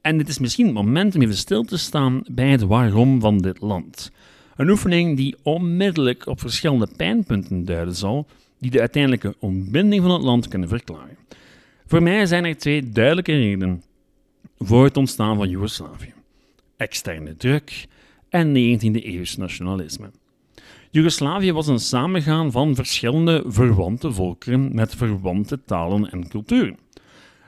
En 0.00 0.18
dit 0.18 0.28
is 0.28 0.38
misschien 0.38 0.66
het 0.66 0.74
moment 0.74 1.14
om 1.14 1.22
even 1.22 1.36
stil 1.36 1.62
te 1.62 1.78
staan 1.78 2.22
bij 2.30 2.48
het 2.48 2.62
waarom 2.62 3.20
van 3.20 3.38
dit 3.38 3.60
land. 3.60 4.10
Een 4.56 4.70
oefening 4.70 5.16
die 5.16 5.36
onmiddellijk 5.42 6.26
op 6.26 6.40
verschillende 6.40 6.88
pijnpunten 6.96 7.64
duiden 7.64 7.94
zal, 7.94 8.26
die 8.60 8.70
de 8.70 8.80
uiteindelijke 8.80 9.34
ontbinding 9.38 10.02
van 10.02 10.10
het 10.10 10.22
land 10.22 10.48
kunnen 10.48 10.68
verklaren. 10.68 11.18
Voor 11.86 12.02
mij 12.02 12.26
zijn 12.26 12.44
er 12.44 12.56
twee 12.56 12.90
duidelijke 12.90 13.32
redenen 13.32 13.82
voor 14.58 14.84
het 14.84 14.96
ontstaan 14.96 15.36
van 15.36 15.48
Joegoslavië: 15.48 16.12
externe 16.76 17.36
druk 17.36 17.86
en 18.28 18.48
19e-eeuws 18.48 19.36
nationalisme. 19.36 20.10
Joegoslavië 20.90 21.52
was 21.52 21.66
een 21.66 21.78
samengaan 21.78 22.52
van 22.52 22.74
verschillende 22.74 23.44
verwante 23.46 24.12
volkeren 24.12 24.74
met 24.74 24.94
verwante 24.94 25.64
talen 25.64 26.10
en 26.10 26.28
culturen. 26.28 26.78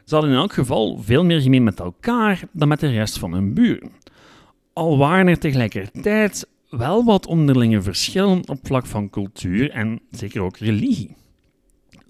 Ze 0.04 0.14
hadden 0.14 0.32
in 0.32 0.36
elk 0.36 0.52
geval 0.52 0.98
veel 1.02 1.24
meer 1.24 1.40
gemeen 1.40 1.64
met 1.64 1.80
elkaar 1.80 2.42
dan 2.52 2.68
met 2.68 2.80
de 2.80 2.90
rest 2.90 3.18
van 3.18 3.32
hun 3.32 3.54
buren. 3.54 3.90
Al 4.72 4.98
waren 4.98 5.26
er 5.26 5.38
tegelijkertijd 5.38 6.48
wel 6.76 7.04
wat 7.04 7.26
onderlinge 7.26 7.82
verschillen 7.82 8.48
op 8.48 8.58
vlak 8.62 8.86
van 8.86 9.10
cultuur 9.10 9.70
en 9.70 10.00
zeker 10.10 10.42
ook 10.42 10.56
religie. 10.56 11.16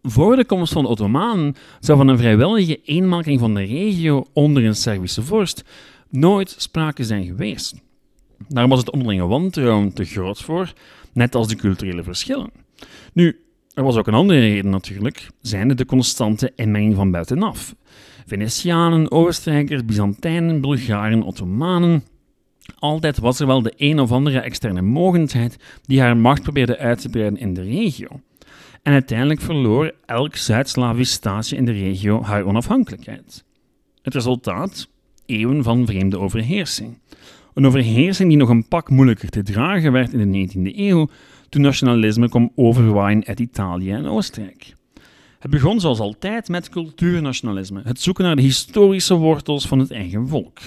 Voor 0.02 0.37
de 0.37 0.45
komst 0.45 0.73
van 0.73 0.83
de 0.83 0.88
Ottomanen 0.88 1.54
zou 1.81 1.99
van 1.99 2.09
een 2.09 2.19
vrijwillige 2.19 2.81
eenmaking 2.85 3.40
van 3.40 3.54
de 3.54 3.62
regio 3.62 4.26
onder 4.33 4.64
een 4.64 4.75
Servische 4.75 5.23
vorst 5.23 5.64
nooit 6.09 6.54
sprake 6.59 7.04
zijn 7.04 7.25
geweest. 7.25 7.75
Daar 8.49 8.69
was 8.69 8.78
het 8.78 8.90
onderlinge 8.90 9.26
wantrouwen 9.26 9.92
te 9.92 10.04
groot 10.04 10.42
voor, 10.42 10.73
net 11.12 11.35
als 11.35 11.49
de 11.49 11.57
culturele 11.57 12.02
verschillen. 12.02 12.50
Nu, 13.12 13.40
er 13.75 13.83
was 13.83 13.97
ook 13.97 14.07
een 14.07 14.14
andere 14.14 14.40
reden 14.40 14.71
natuurlijk, 14.71 15.28
zijnde 15.40 15.75
de 15.75 15.85
constante 15.85 16.52
inmenging 16.57 16.95
van 16.95 17.11
buitenaf. 17.11 17.75
Venetianen, 18.26 19.11
Oostenrijkers, 19.11 19.85
Byzantijnen, 19.85 20.61
Bulgaren, 20.61 21.23
Ottomanen. 21.23 22.04
Altijd 22.83 23.19
was 23.19 23.41
er 23.41 23.47
wel 23.47 23.62
de 23.62 23.73
een 23.77 24.01
of 24.01 24.12
andere 24.12 24.39
externe 24.39 24.83
mogendheid 24.83 25.57
die 25.83 26.01
haar 26.01 26.17
macht 26.17 26.43
probeerde 26.43 26.79
uit 26.79 27.01
te 27.01 27.09
breiden 27.09 27.39
in 27.39 27.55
de 27.55 27.62
regio. 27.62 28.09
En 28.83 28.93
uiteindelijk 28.93 29.41
verloor 29.41 29.93
elk 30.07 30.37
Zuid-Slavisch 30.37 31.12
staatje 31.12 31.57
in 31.57 31.65
de 31.65 31.73
regio 31.73 32.23
haar 32.23 32.45
onafhankelijkheid. 32.45 33.45
Het 34.03 34.15
resultaat? 34.15 34.89
Eeuwen 35.27 35.62
van 35.62 35.87
vreemde 35.87 36.19
overheersing. 36.19 36.99
Een 37.55 37.67
overheersing 37.67 38.29
die 38.29 38.39
nog 38.39 38.49
een 38.49 38.69
pak 38.69 38.91
moeilijker 38.91 39.29
te 39.29 39.43
dragen 39.43 39.93
werd 39.93 40.12
in 40.12 40.33
de 40.33 40.49
19e 40.49 40.77
eeuw, 40.77 41.09
toen 41.49 41.62
nationalisme 41.62 42.29
kwam 42.29 42.53
overwaaien 42.55 43.25
uit 43.25 43.41
Italië 43.41 43.91
en 43.91 44.07
Oostenrijk. 44.07 44.75
Het 45.39 45.51
begon 45.51 45.81
zoals 45.81 46.01
altijd 46.01 46.49
met 46.49 46.69
cultuurnationalisme, 46.69 47.81
het 47.85 48.01
zoeken 48.01 48.25
naar 48.25 48.37
de 48.37 48.43
historische 48.43 49.15
wortels 49.15 49.69
van 49.69 49.79
het 49.79 49.91
eigen 49.91 50.29
volk. 50.29 50.59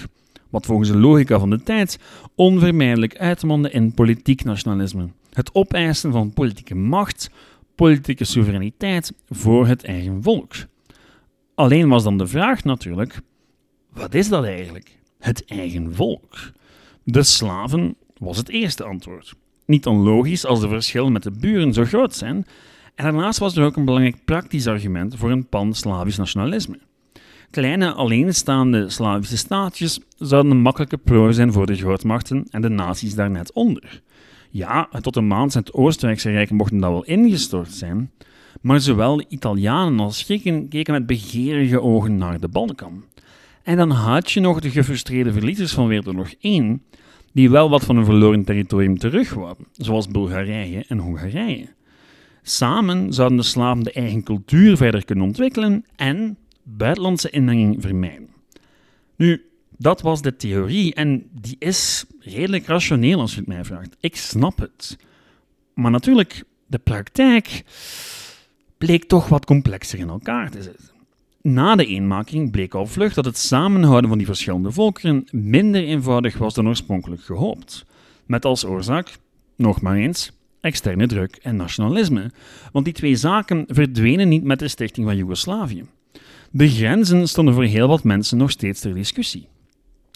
Wat 0.50 0.66
volgens 0.66 0.88
de 0.88 0.98
logica 0.98 1.38
van 1.38 1.50
de 1.50 1.62
tijd 1.62 1.98
onvermijdelijk 2.34 3.18
uitmondde 3.18 3.70
in 3.70 3.92
politiek 3.92 4.44
nationalisme. 4.44 5.08
Het 5.32 5.54
opeisen 5.54 6.12
van 6.12 6.32
politieke 6.32 6.74
macht, 6.74 7.30
politieke 7.74 8.24
soevereiniteit 8.24 9.12
voor 9.28 9.66
het 9.66 9.84
eigen 9.84 10.22
volk. 10.22 10.54
Alleen 11.54 11.88
was 11.88 12.02
dan 12.02 12.18
de 12.18 12.26
vraag 12.26 12.64
natuurlijk: 12.64 13.20
wat 13.92 14.14
is 14.14 14.28
dat 14.28 14.44
eigenlijk? 14.44 14.98
Het 15.18 15.44
eigen 15.44 15.94
volk. 15.94 16.52
De 17.04 17.22
slaven 17.22 17.96
was 18.18 18.36
het 18.36 18.48
eerste 18.48 18.84
antwoord. 18.84 19.34
Niet 19.66 19.86
onlogisch 19.86 20.46
als 20.46 20.60
de 20.60 20.68
verschillen 20.68 21.12
met 21.12 21.22
de 21.22 21.30
buren 21.30 21.72
zo 21.72 21.84
groot 21.84 22.14
zijn. 22.14 22.46
En 22.94 23.04
daarnaast 23.04 23.38
was 23.38 23.56
er 23.56 23.64
ook 23.64 23.76
een 23.76 23.84
belangrijk 23.84 24.24
praktisch 24.24 24.66
argument 24.66 25.16
voor 25.16 25.30
een 25.30 25.48
pan-Slavisch 25.48 26.16
nationalisme. 26.16 26.78
Kleine 27.56 27.92
alleenstaande 27.92 28.90
Slavische 28.90 29.36
staatjes 29.36 30.00
zouden 30.18 30.52
een 30.52 30.60
makkelijke 30.60 30.96
prooi 30.96 31.32
zijn 31.32 31.52
voor 31.52 31.66
de 31.66 31.74
grootmachten 31.74 32.46
en 32.50 32.62
de 32.62 32.68
naties 32.68 33.14
daar 33.14 33.30
net 33.30 33.52
onder. 33.52 34.02
Ja, 34.50 34.88
het 34.90 35.06
Ottomaanse 35.06 35.58
en 35.58 35.64
het 35.64 35.74
Oostenrijkse 35.74 36.30
Rijk 36.30 36.50
mochten 36.50 36.78
dat 36.78 36.90
wel 36.90 37.04
ingestort 37.04 37.72
zijn, 37.72 38.10
maar 38.60 38.80
zowel 38.80 39.16
de 39.16 39.24
Italianen 39.28 40.00
als 40.00 40.22
Grieken 40.22 40.68
keken 40.68 40.92
met 40.92 41.06
begeerige 41.06 41.80
ogen 41.80 42.16
naar 42.16 42.40
de 42.40 42.48
Balkan. 42.48 43.04
En 43.62 43.76
dan 43.76 43.90
had 43.90 44.30
je 44.30 44.40
nog 44.40 44.60
de 44.60 44.70
gefrustreerde 44.70 45.32
verliezers 45.32 45.72
van 45.72 45.86
Wereldoorlog 45.86 46.34
1, 46.40 46.82
die 47.32 47.50
wel 47.50 47.70
wat 47.70 47.84
van 47.84 47.96
een 47.96 48.04
verloren 48.04 48.44
territorium 48.44 48.98
terug 48.98 49.36
zoals 49.72 50.08
Bulgarije 50.08 50.84
en 50.88 50.98
Hongarije. 50.98 51.68
Samen 52.42 53.12
zouden 53.12 53.36
de 53.36 53.44
slaven 53.44 53.84
de 53.84 53.92
eigen 53.92 54.22
cultuur 54.22 54.76
verder 54.76 55.04
kunnen 55.04 55.24
ontwikkelen 55.24 55.84
en 55.94 56.38
buitenlandse 56.66 57.30
inmenging 57.30 57.82
vermijden. 57.82 58.28
Nu, 59.16 59.44
dat 59.76 60.00
was 60.00 60.22
de 60.22 60.36
theorie 60.36 60.94
en 60.94 61.28
die 61.40 61.56
is 61.58 62.04
redelijk 62.18 62.66
rationeel 62.66 63.20
als 63.20 63.32
je 63.32 63.38
het 63.38 63.48
mij 63.48 63.64
vraagt. 63.64 63.96
Ik 64.00 64.16
snap 64.16 64.58
het. 64.58 64.98
Maar 65.74 65.90
natuurlijk, 65.90 66.44
de 66.66 66.78
praktijk 66.78 67.64
bleek 68.78 69.04
toch 69.04 69.28
wat 69.28 69.44
complexer 69.44 69.98
in 69.98 70.08
elkaar 70.08 70.50
te 70.50 70.62
zitten. 70.62 70.90
Na 71.42 71.76
de 71.76 71.86
eenmaking 71.86 72.50
bleek 72.50 72.74
al 72.74 72.86
vlug 72.86 73.14
dat 73.14 73.24
het 73.24 73.38
samenhouden 73.38 74.08
van 74.08 74.18
die 74.18 74.26
verschillende 74.26 74.72
volkeren 74.72 75.24
minder 75.30 75.84
eenvoudig 75.84 76.38
was 76.38 76.54
dan 76.54 76.68
oorspronkelijk 76.68 77.22
gehoopt. 77.22 77.84
Met 78.26 78.44
als 78.44 78.64
oorzaak, 78.64 79.16
nog 79.56 79.80
maar 79.80 79.96
eens, 79.96 80.32
externe 80.60 81.06
druk 81.06 81.36
en 81.42 81.56
nationalisme, 81.56 82.30
want 82.72 82.84
die 82.84 82.94
twee 82.94 83.16
zaken 83.16 83.64
verdwenen 83.68 84.28
niet 84.28 84.44
met 84.44 84.58
de 84.58 84.68
stichting 84.68 85.06
van 85.06 85.16
Joegoslavië. 85.16 85.84
De 86.50 86.68
grenzen 86.68 87.28
stonden 87.28 87.54
voor 87.54 87.64
heel 87.64 87.88
wat 87.88 88.04
mensen 88.04 88.38
nog 88.38 88.50
steeds 88.50 88.80
ter 88.80 88.94
discussie. 88.94 89.48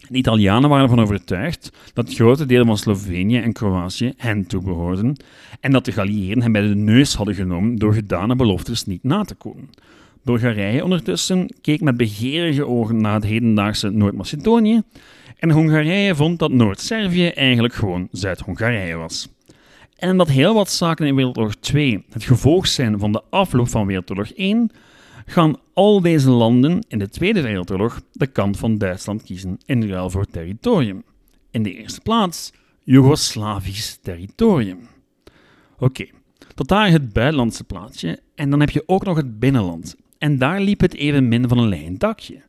De 0.08 0.16
Italianen 0.16 0.68
waren 0.68 0.84
ervan 0.84 1.04
overtuigd 1.04 1.72
dat 1.92 2.14
grote 2.14 2.46
delen 2.46 2.66
van 2.66 2.78
Slovenië 2.78 3.38
en 3.38 3.52
Kroatië 3.52 4.12
hen 4.16 4.46
toebehoorden 4.46 5.16
en 5.60 5.72
dat 5.72 5.84
de 5.84 5.92
Galliëren 5.92 6.42
hen 6.42 6.52
bij 6.52 6.62
de 6.62 6.74
neus 6.74 7.14
hadden 7.14 7.34
genomen 7.34 7.76
door 7.76 7.94
gedane 7.94 8.36
beloftes 8.36 8.86
niet 8.86 9.02
na 9.02 9.22
te 9.22 9.34
komen. 9.34 9.68
Bulgarije 10.22 10.84
ondertussen 10.84 11.54
keek 11.60 11.80
met 11.80 11.96
begeerige 11.96 12.66
ogen 12.66 13.00
naar 13.00 13.14
het 13.14 13.24
hedendaagse 13.24 13.90
Noord-Macedonië 13.90 14.82
en 15.38 15.50
Hongarije 15.50 16.14
vond 16.14 16.38
dat 16.38 16.52
Noord-Servië 16.52 17.26
eigenlijk 17.26 17.74
gewoon 17.74 18.08
Zuid-Hongarije 18.12 18.96
was. 18.96 19.28
En 19.96 20.10
omdat 20.10 20.28
heel 20.28 20.54
wat 20.54 20.70
zaken 20.70 21.06
in 21.06 21.14
Wereldoorlog 21.14 21.54
2 21.54 22.04
het 22.10 22.24
gevolg 22.24 22.66
zijn 22.66 22.98
van 22.98 23.12
de 23.12 23.22
afloop 23.30 23.68
van 23.68 23.86
Wereldoorlog 23.86 24.30
1, 24.32 24.70
gaan 25.30 25.56
al 25.72 26.00
deze 26.00 26.30
landen 26.30 26.84
in 26.88 26.98
de 26.98 27.08
Tweede 27.08 27.40
Wereldoorlog 27.40 28.00
de 28.12 28.26
kant 28.26 28.58
van 28.58 28.78
Duitsland 28.78 29.22
kiezen 29.22 29.58
in 29.64 29.88
ruil 29.88 30.10
voor 30.10 30.24
territorium. 30.24 31.02
In 31.50 31.62
de 31.62 31.74
eerste 31.74 32.00
plaats 32.00 32.52
Joegoslavisch 32.84 33.98
territorium. 34.02 34.78
Oké, 35.78 36.06
tot 36.54 36.68
daar 36.68 36.90
het 36.90 37.12
buitenlandse 37.12 37.64
plaatsje 37.64 38.18
en 38.34 38.50
dan 38.50 38.60
heb 38.60 38.70
je 38.70 38.82
ook 38.86 39.04
nog 39.04 39.16
het 39.16 39.38
binnenland. 39.38 39.96
En 40.18 40.38
daar 40.38 40.60
liep 40.60 40.80
het 40.80 40.94
even 40.94 41.28
min 41.28 41.48
van 41.48 41.58
een 41.58 41.68
lijn 41.68 41.98
dakje. 41.98 42.42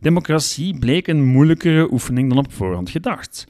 Democratie 0.00 0.78
bleek 0.78 1.06
een 1.06 1.24
moeilijkere 1.24 1.92
oefening 1.92 2.28
dan 2.28 2.38
op 2.38 2.52
voorhand 2.52 2.90
gedacht. 2.90 3.46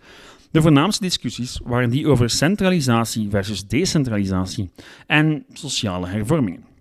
De 0.50 0.62
voornaamste 0.62 1.02
discussies 1.02 1.60
waren 1.64 1.90
die 1.90 2.06
over 2.08 2.30
centralisatie 2.30 3.30
versus 3.30 3.66
decentralisatie 3.66 4.70
en 5.06 5.44
sociale 5.52 6.06
hervormingen. 6.06 6.73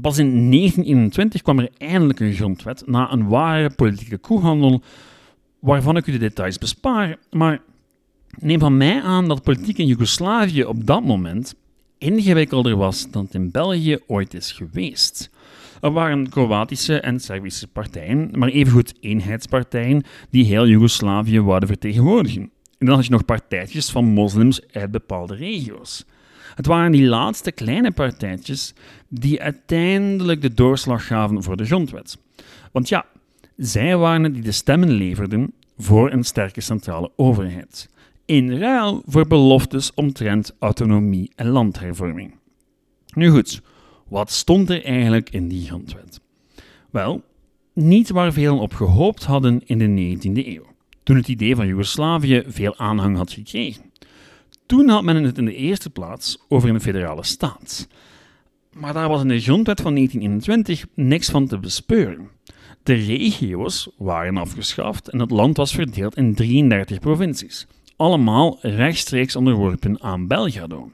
Pas 0.00 0.18
in 0.18 0.50
1921 0.50 1.42
kwam 1.42 1.58
er 1.58 1.70
eindelijk 1.78 2.20
een 2.20 2.34
grondwet 2.34 2.82
na 2.86 3.12
een 3.12 3.28
ware 3.28 3.70
politieke 3.70 4.18
koehandel, 4.18 4.82
waarvan 5.58 5.96
ik 5.96 6.06
u 6.06 6.12
de 6.12 6.18
details 6.18 6.58
bespaar, 6.58 7.16
maar 7.30 7.60
neem 8.38 8.58
van 8.58 8.76
mij 8.76 9.02
aan 9.02 9.28
dat 9.28 9.42
politiek 9.42 9.78
in 9.78 9.86
Joegoslavië 9.86 10.64
op 10.64 10.86
dat 10.86 11.04
moment 11.04 11.54
ingewikkelder 11.98 12.76
was 12.76 13.10
dan 13.10 13.24
het 13.24 13.34
in 13.34 13.50
België 13.50 13.98
ooit 14.06 14.34
is 14.34 14.52
geweest. 14.52 15.30
Er 15.80 15.90
waren 15.90 16.28
Kroatische 16.28 17.00
en 17.00 17.20
Servische 17.20 17.66
partijen, 17.66 18.28
maar 18.32 18.48
evengoed 18.48 18.94
eenheidspartijen 19.00 20.02
die 20.30 20.44
heel 20.44 20.66
Joegoslavië 20.66 21.40
wouden 21.40 21.68
vertegenwoordigen. 21.68 22.50
En 22.78 22.86
dan 22.86 22.94
had 22.94 23.04
je 23.04 23.10
nog 23.10 23.24
partijtjes 23.24 23.90
van 23.90 24.04
moslims 24.04 24.60
uit 24.72 24.90
bepaalde 24.90 25.34
regio's. 25.34 26.04
Het 26.54 26.66
waren 26.66 26.92
die 26.92 27.06
laatste 27.06 27.52
kleine 27.52 27.90
partijtjes 27.90 28.74
die 29.08 29.42
uiteindelijk 29.42 30.42
de 30.42 30.54
doorslag 30.54 31.06
gaven 31.06 31.42
voor 31.42 31.56
de 31.56 31.64
grondwet. 31.64 32.18
Want 32.72 32.88
ja, 32.88 33.04
zij 33.56 33.96
waren 33.96 34.24
het 34.24 34.34
die 34.34 34.42
de 34.42 34.52
stemmen 34.52 34.90
leverden 34.90 35.52
voor 35.78 36.12
een 36.12 36.24
sterke 36.24 36.60
centrale 36.60 37.10
overheid. 37.16 37.88
In 38.24 38.58
ruil 38.58 39.02
voor 39.06 39.26
beloftes 39.26 39.94
omtrent 39.94 40.54
autonomie 40.58 41.30
en 41.34 41.48
landhervorming. 41.48 42.34
Nu 43.14 43.30
goed, 43.30 43.60
wat 44.08 44.30
stond 44.30 44.70
er 44.70 44.84
eigenlijk 44.84 45.30
in 45.30 45.48
die 45.48 45.66
grondwet? 45.66 46.20
Wel, 46.90 47.22
niet 47.72 48.10
waar 48.10 48.32
velen 48.32 48.58
op 48.58 48.72
gehoopt 48.72 49.24
hadden 49.24 49.60
in 49.64 49.78
de 49.78 50.16
19e 50.16 50.46
eeuw, 50.46 50.66
toen 51.02 51.16
het 51.16 51.28
idee 51.28 51.56
van 51.56 51.66
Joegoslavië 51.66 52.42
veel 52.46 52.78
aanhang 52.78 53.16
had 53.16 53.32
gekregen. 53.32 53.91
Toen 54.66 54.88
had 54.88 55.02
men 55.02 55.24
het 55.24 55.38
in 55.38 55.44
de 55.44 55.54
eerste 55.54 55.90
plaats 55.90 56.38
over 56.48 56.68
een 56.68 56.80
federale 56.80 57.24
staat. 57.24 57.88
Maar 58.72 58.92
daar 58.92 59.08
was 59.08 59.22
in 59.22 59.28
de 59.28 59.40
grondwet 59.40 59.80
van 59.80 59.94
1921 59.94 60.86
niks 60.94 61.30
van 61.30 61.46
te 61.46 61.58
bespeuren. 61.58 62.28
De 62.82 62.94
regio's 62.94 63.88
waren 63.96 64.36
afgeschaft 64.36 65.08
en 65.08 65.18
het 65.18 65.30
land 65.30 65.56
was 65.56 65.74
verdeeld 65.74 66.16
in 66.16 66.34
33 66.34 66.98
provincies, 66.98 67.66
allemaal 67.96 68.58
rechtstreeks 68.60 69.36
onderworpen 69.36 70.02
aan 70.02 70.26
Belgrado. 70.26 70.90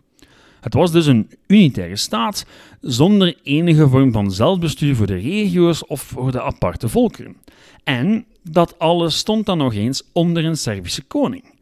Het 0.61 0.75
was 0.75 0.93
dus 0.93 1.07
een 1.07 1.31
unitaire 1.47 1.97
staat 1.97 2.47
zonder 2.81 3.37
enige 3.43 3.89
vorm 3.89 4.13
van 4.13 4.33
zelfbestuur 4.33 4.97
voor 4.97 5.07
de 5.07 5.17
regio's 5.17 5.87
of 5.87 6.01
voor 6.01 6.33
de 6.33 6.43
aparte 6.43 6.89
volkeren. 6.89 7.37
En 7.85 8.27
dat 8.43 8.79
alles 8.79 9.17
stond 9.17 9.47
dan 9.47 9.59
nog 9.59 9.75
eens 9.75 10.03
onder 10.13 10.45
een 10.45 10.57
Servische 10.57 11.03
koning. 11.03 11.58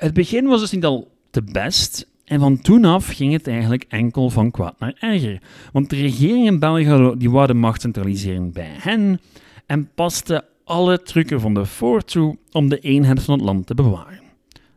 Het 0.00 0.14
begin 0.14 0.46
was 0.46 0.60
dus 0.60 0.70
niet 0.70 0.84
al 0.84 1.10
te 1.30 1.42
best. 1.42 2.08
En 2.24 2.40
van 2.40 2.60
toen 2.60 2.84
af 2.84 3.06
ging 3.06 3.32
het 3.32 3.46
eigenlijk 3.46 3.84
enkel 3.88 4.30
van 4.30 4.50
kwaad 4.50 4.78
naar 4.78 4.96
erger. 5.00 5.42
Want 5.72 5.90
de 5.90 5.96
regering 5.96 6.46
in 6.46 6.58
België 6.58 7.14
die 7.18 7.30
wou 7.30 7.46
de 7.46 7.54
macht 7.54 7.80
centraliseren 7.80 8.52
bij 8.52 8.70
hen 8.78 9.20
en 9.66 9.90
paste 9.94 10.44
alle 10.64 11.02
trucken 11.02 11.40
van 11.40 11.54
de 11.54 11.66
voor 11.66 12.04
toe 12.04 12.36
om 12.52 12.68
de 12.68 12.78
eenheid 12.78 13.22
van 13.22 13.34
het 13.34 13.44
land 13.44 13.66
te 13.66 13.74
bewaren. 13.74 14.20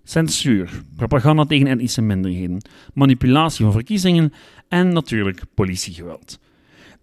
Censuur, 0.03 0.81
propaganda 0.95 1.45
tegen 1.45 1.67
etnische 1.67 2.01
minderheden, 2.01 2.61
manipulatie 2.93 3.63
van 3.63 3.73
verkiezingen 3.73 4.33
en 4.67 4.93
natuurlijk 4.93 5.41
politiegeweld. 5.53 6.39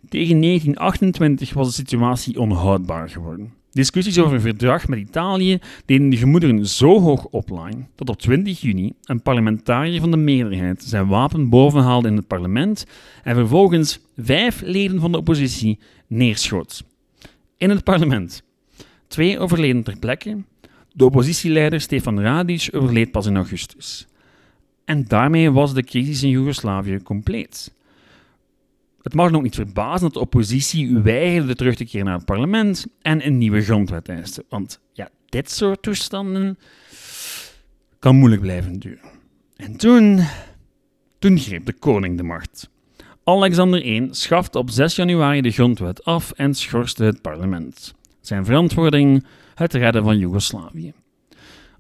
Tegen 0.08 0.40
1928 0.40 1.52
was 1.52 1.66
de 1.66 1.72
situatie 1.72 2.40
onhoudbaar 2.40 3.08
geworden. 3.08 3.52
Discussies 3.72 4.18
over 4.18 4.34
een 4.34 4.40
verdrag 4.40 4.88
met 4.88 4.98
Italië 4.98 5.58
deden 5.84 6.10
de 6.10 6.16
gemoederen 6.16 6.66
zo 6.66 7.00
hoog 7.00 7.24
oplaan 7.24 7.88
dat 7.94 8.08
op 8.08 8.18
20 8.20 8.60
juni 8.60 8.92
een 9.04 9.22
parlementariër 9.22 10.00
van 10.00 10.10
de 10.10 10.16
meerderheid 10.16 10.82
zijn 10.82 11.06
wapen 11.06 11.48
bovenhaalde 11.48 12.08
in 12.08 12.16
het 12.16 12.26
parlement 12.26 12.86
en 13.22 13.34
vervolgens 13.34 14.00
vijf 14.16 14.60
leden 14.60 15.00
van 15.00 15.12
de 15.12 15.18
oppositie 15.18 15.78
neerschoot. 16.06 16.84
In 17.56 17.70
het 17.70 17.84
parlement. 17.84 18.42
Twee 19.06 19.38
overleden 19.38 19.82
ter 19.82 19.98
plekke. 19.98 20.42
De 20.92 21.04
oppositieleider 21.04 21.80
Stefan 21.80 22.20
Radic 22.20 22.68
overleed 22.72 23.10
pas 23.10 23.26
in 23.26 23.36
augustus. 23.36 24.06
En 24.84 25.04
daarmee 25.04 25.50
was 25.50 25.74
de 25.74 25.84
crisis 25.84 26.22
in 26.22 26.28
Joegoslavië 26.28 27.02
compleet. 27.02 27.72
Het 29.02 29.14
mag 29.14 29.30
nog 29.30 29.42
niet 29.42 29.54
verbazen 29.54 30.00
dat 30.00 30.12
de 30.12 30.20
oppositie 30.20 30.98
weigerde 30.98 31.54
terug 31.54 31.74
te 31.74 31.84
keren 31.84 32.06
naar 32.06 32.16
het 32.16 32.24
parlement 32.24 32.86
en 33.02 33.26
een 33.26 33.38
nieuwe 33.38 33.62
grondwet 33.62 34.08
eiste. 34.08 34.44
Want 34.48 34.80
ja, 34.92 35.08
dit 35.28 35.50
soort 35.50 35.82
toestanden 35.82 36.58
kan 37.98 38.16
moeilijk 38.16 38.42
blijven 38.42 38.78
duren. 38.78 39.10
En 39.56 39.76
toen, 39.76 40.20
toen 41.18 41.38
greep 41.38 41.66
de 41.66 41.72
koning 41.72 42.16
de 42.16 42.22
macht. 42.22 42.70
Alexander 43.24 43.84
I 43.84 44.08
schafte 44.10 44.58
op 44.58 44.70
6 44.70 44.96
januari 44.96 45.40
de 45.40 45.50
grondwet 45.50 46.04
af 46.04 46.32
en 46.32 46.54
schorste 46.54 47.04
het 47.04 47.22
parlement. 47.22 47.94
Zijn 48.20 48.44
verantwoording 48.44 49.24
het 49.54 49.74
redden 49.74 50.02
van 50.02 50.18
Joegoslavië. 50.18 50.92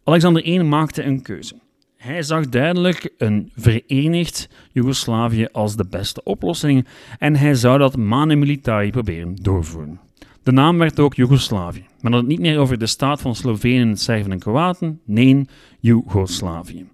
Alexander 0.04 0.46
I 0.46 0.62
maakte 0.62 1.02
een 1.02 1.22
keuze. 1.22 1.54
Hij 2.00 2.22
zag 2.22 2.48
duidelijk 2.48 3.12
een 3.18 3.50
verenigd 3.56 4.48
Joegoslavië 4.72 5.48
als 5.52 5.76
de 5.76 5.86
beste 5.90 6.22
oplossing 6.22 6.86
en 7.18 7.36
hij 7.36 7.54
zou 7.54 7.78
dat 7.78 7.96
manu 7.96 8.36
militari 8.36 8.90
proberen 8.90 9.34
doorvoeren. 9.42 10.00
De 10.42 10.52
naam 10.52 10.78
werd 10.78 11.00
ook 11.00 11.14
Joegoslavië, 11.14 11.84
maar 12.00 12.12
had 12.12 12.20
het 12.20 12.30
niet 12.30 12.40
meer 12.40 12.58
over 12.58 12.78
de 12.78 12.86
staat 12.86 13.20
van 13.20 13.34
Slovenen, 13.34 13.96
Serven 13.96 14.32
en 14.32 14.38
Kroaten, 14.38 15.00
nee, 15.04 15.46
Joegoslavië. 15.80 16.86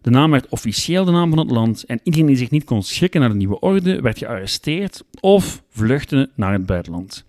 De 0.00 0.10
naam 0.10 0.30
werd 0.30 0.48
officieel 0.48 1.04
de 1.04 1.10
naam 1.10 1.28
van 1.28 1.38
het 1.38 1.50
land 1.50 1.84
en 1.84 2.00
iedereen 2.02 2.26
die 2.26 2.36
zich 2.36 2.50
niet 2.50 2.64
kon 2.64 2.82
schikken 2.82 3.20
naar 3.20 3.30
de 3.30 3.36
nieuwe 3.36 3.60
orde 3.60 4.00
werd 4.00 4.18
gearresteerd 4.18 5.04
of 5.20 5.62
vluchtte 5.68 6.30
naar 6.34 6.52
het 6.52 6.66
buitenland. 6.66 7.24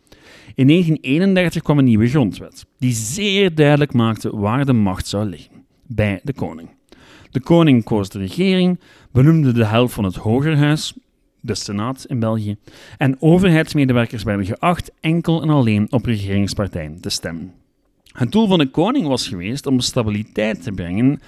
In 0.55 0.67
1931 0.67 1.61
kwam 1.61 1.77
een 1.77 1.85
nieuwe 1.85 2.07
grondwet, 2.07 2.65
die 2.79 2.93
zeer 2.93 3.55
duidelijk 3.55 3.93
maakte 3.93 4.37
waar 4.37 4.65
de 4.65 4.73
macht 4.73 5.07
zou 5.07 5.25
liggen: 5.25 5.65
bij 5.87 6.19
de 6.23 6.33
koning. 6.33 6.69
De 7.33 7.39
koning 7.39 7.83
koos 7.83 8.09
de 8.09 8.19
regering, 8.19 8.79
benoemde 9.11 9.51
de 9.51 9.65
helft 9.65 9.93
van 9.93 10.03
het 10.03 10.15
Hogerhuis, 10.15 10.93
de 11.39 11.55
Senaat 11.55 12.05
in 12.07 12.19
België, 12.19 12.55
en 12.97 13.21
overheidsmedewerkers 13.21 14.23
werden 14.23 14.45
geacht 14.45 14.91
enkel 14.99 15.41
en 15.41 15.49
alleen 15.49 15.91
op 15.91 16.05
regeringspartijen 16.05 17.01
te 17.01 17.09
stemmen. 17.09 17.53
Het 18.11 18.31
doel 18.31 18.47
van 18.47 18.57
de 18.57 18.69
koning 18.69 19.07
was 19.07 19.27
geweest 19.27 19.65
om 19.65 19.79
stabiliteit 19.79 20.63
te 20.63 20.71
brengen, 20.71 21.21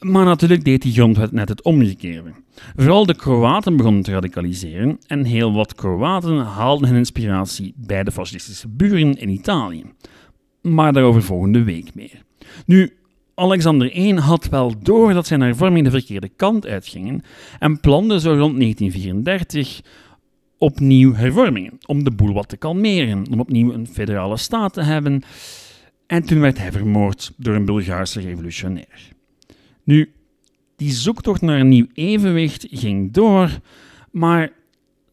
maar 0.00 0.24
natuurlijk 0.24 0.64
deed 0.64 0.82
die 0.82 0.92
grondwet 0.92 1.32
net 1.32 1.48
het 1.48 1.62
omgekeerde. 1.62 2.30
Vooral 2.76 3.06
de 3.06 3.16
Kroaten 3.16 3.76
begonnen 3.76 4.02
te 4.02 4.12
radicaliseren 4.12 4.98
en 5.06 5.24
heel 5.24 5.52
wat 5.52 5.74
Kroaten 5.74 6.38
haalden 6.38 6.88
hun 6.88 6.98
inspiratie 6.98 7.74
bij 7.76 8.04
de 8.04 8.12
fascistische 8.12 8.68
buren 8.68 9.14
in 9.14 9.28
Italië. 9.28 9.84
Maar 10.62 10.92
daarover 10.92 11.22
volgende 11.22 11.62
week 11.62 11.94
meer. 11.94 12.22
Nu, 12.66 12.92
Alexander 13.34 13.96
I 13.96 14.14
had 14.14 14.48
wel 14.48 14.74
door 14.82 15.12
dat 15.12 15.26
zijn 15.26 15.40
hervormingen 15.40 15.84
de 15.84 15.98
verkeerde 15.98 16.30
kant 16.36 16.66
uitgingen 16.66 17.22
en 17.58 17.80
plande 17.80 18.20
zo 18.20 18.28
rond 18.28 18.60
1934 18.60 19.80
opnieuw 20.58 21.14
hervormingen, 21.14 21.78
om 21.86 22.04
de 22.04 22.10
boel 22.10 22.32
wat 22.32 22.48
te 22.48 22.56
kalmeren, 22.56 23.26
om 23.30 23.40
opnieuw 23.40 23.72
een 23.72 23.86
federale 23.86 24.36
staat 24.36 24.72
te 24.72 24.82
hebben. 24.82 25.22
En 26.06 26.22
toen 26.22 26.40
werd 26.40 26.58
hij 26.58 26.72
vermoord 26.72 27.32
door 27.36 27.54
een 27.54 27.64
Bulgaarse 27.64 28.20
revolutionair. 28.20 29.12
Nu, 29.82 30.12
die 30.76 30.92
zoektocht 30.92 31.40
naar 31.40 31.60
een 31.60 31.68
nieuw 31.68 31.86
evenwicht 31.94 32.66
ging 32.70 33.12
door, 33.12 33.58
maar 34.10 34.52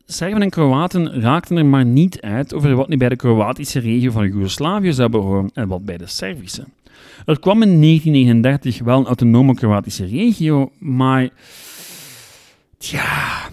Serven 0.05 0.41
en 0.41 0.49
Kroaten 0.49 1.21
raakten 1.21 1.57
er 1.57 1.65
maar 1.65 1.85
niet 1.85 2.21
uit 2.21 2.53
over 2.53 2.75
wat 2.75 2.87
nu 2.87 2.97
bij 2.97 3.09
de 3.09 3.15
Kroatische 3.15 3.79
regio 3.79 4.11
van 4.11 4.27
Joegoslavië 4.27 4.93
zou 4.93 5.09
behoren 5.09 5.51
en 5.53 5.67
wat 5.67 5.85
bij 5.85 5.97
de 5.97 6.07
Servische. 6.07 6.65
Er 7.25 7.39
kwam 7.39 7.61
in 7.61 7.81
1939 7.81 8.79
wel 8.79 8.99
een 8.99 9.05
autonome 9.05 9.55
Kroatische 9.55 10.05
regio, 10.05 10.71
maar 10.79 11.29
tja, 12.77 13.49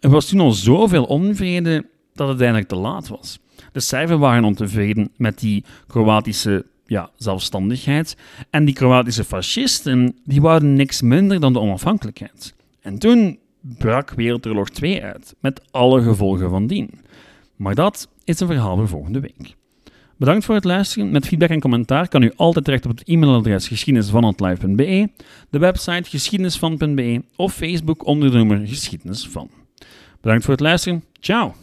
er 0.00 0.10
was 0.10 0.28
toen 0.28 0.40
al 0.40 0.50
zoveel 0.50 1.04
onvrede 1.04 1.86
dat 2.14 2.28
het 2.28 2.40
eindelijk 2.40 2.68
te 2.68 2.76
laat 2.76 3.08
was. 3.08 3.38
De 3.72 3.80
Serven 3.80 4.18
waren 4.18 4.44
ontevreden 4.44 5.10
met 5.16 5.38
die 5.38 5.64
Kroatische 5.86 6.66
ja, 6.86 7.10
zelfstandigheid 7.16 8.16
en 8.50 8.64
die 8.64 8.74
Kroatische 8.74 9.24
fascisten 9.24 10.16
die 10.24 10.40
wouden 10.40 10.74
niks 10.74 11.02
minder 11.02 11.40
dan 11.40 11.52
de 11.52 11.60
onafhankelijkheid. 11.60 12.54
En 12.80 12.98
toen 12.98 13.38
brak 13.60 14.10
Wereldoorlog 14.10 14.70
2 14.70 15.02
uit, 15.02 15.34
met 15.40 15.62
alle 15.70 16.02
gevolgen 16.02 16.50
van 16.50 16.66
dien. 16.66 16.90
Maar 17.56 17.74
dat 17.74 18.08
is 18.24 18.40
een 18.40 18.46
verhaal 18.46 18.76
voor 18.76 18.88
volgende 18.88 19.20
week. 19.20 19.56
Bedankt 20.18 20.44
voor 20.44 20.54
het 20.54 20.64
luisteren. 20.64 21.10
Met 21.10 21.26
feedback 21.26 21.48
en 21.48 21.60
commentaar 21.60 22.08
kan 22.08 22.22
u 22.22 22.32
altijd 22.36 22.64
terecht 22.64 22.84
op 22.84 22.90
het 22.90 23.08
e-mailadres 23.08 23.68
geschiedenisvan.live.be, 23.68 25.08
de 25.50 25.58
website 25.58 26.10
geschiedenisvan.be 26.10 27.22
of 27.36 27.54
Facebook 27.54 28.06
onder 28.06 28.30
de 28.30 28.36
nummer 28.36 28.66
Geschiedenis 28.66 29.28
van. 29.28 29.50
Bedankt 30.20 30.44
voor 30.44 30.52
het 30.52 30.62
luisteren. 30.62 31.04
Ciao! 31.20 31.54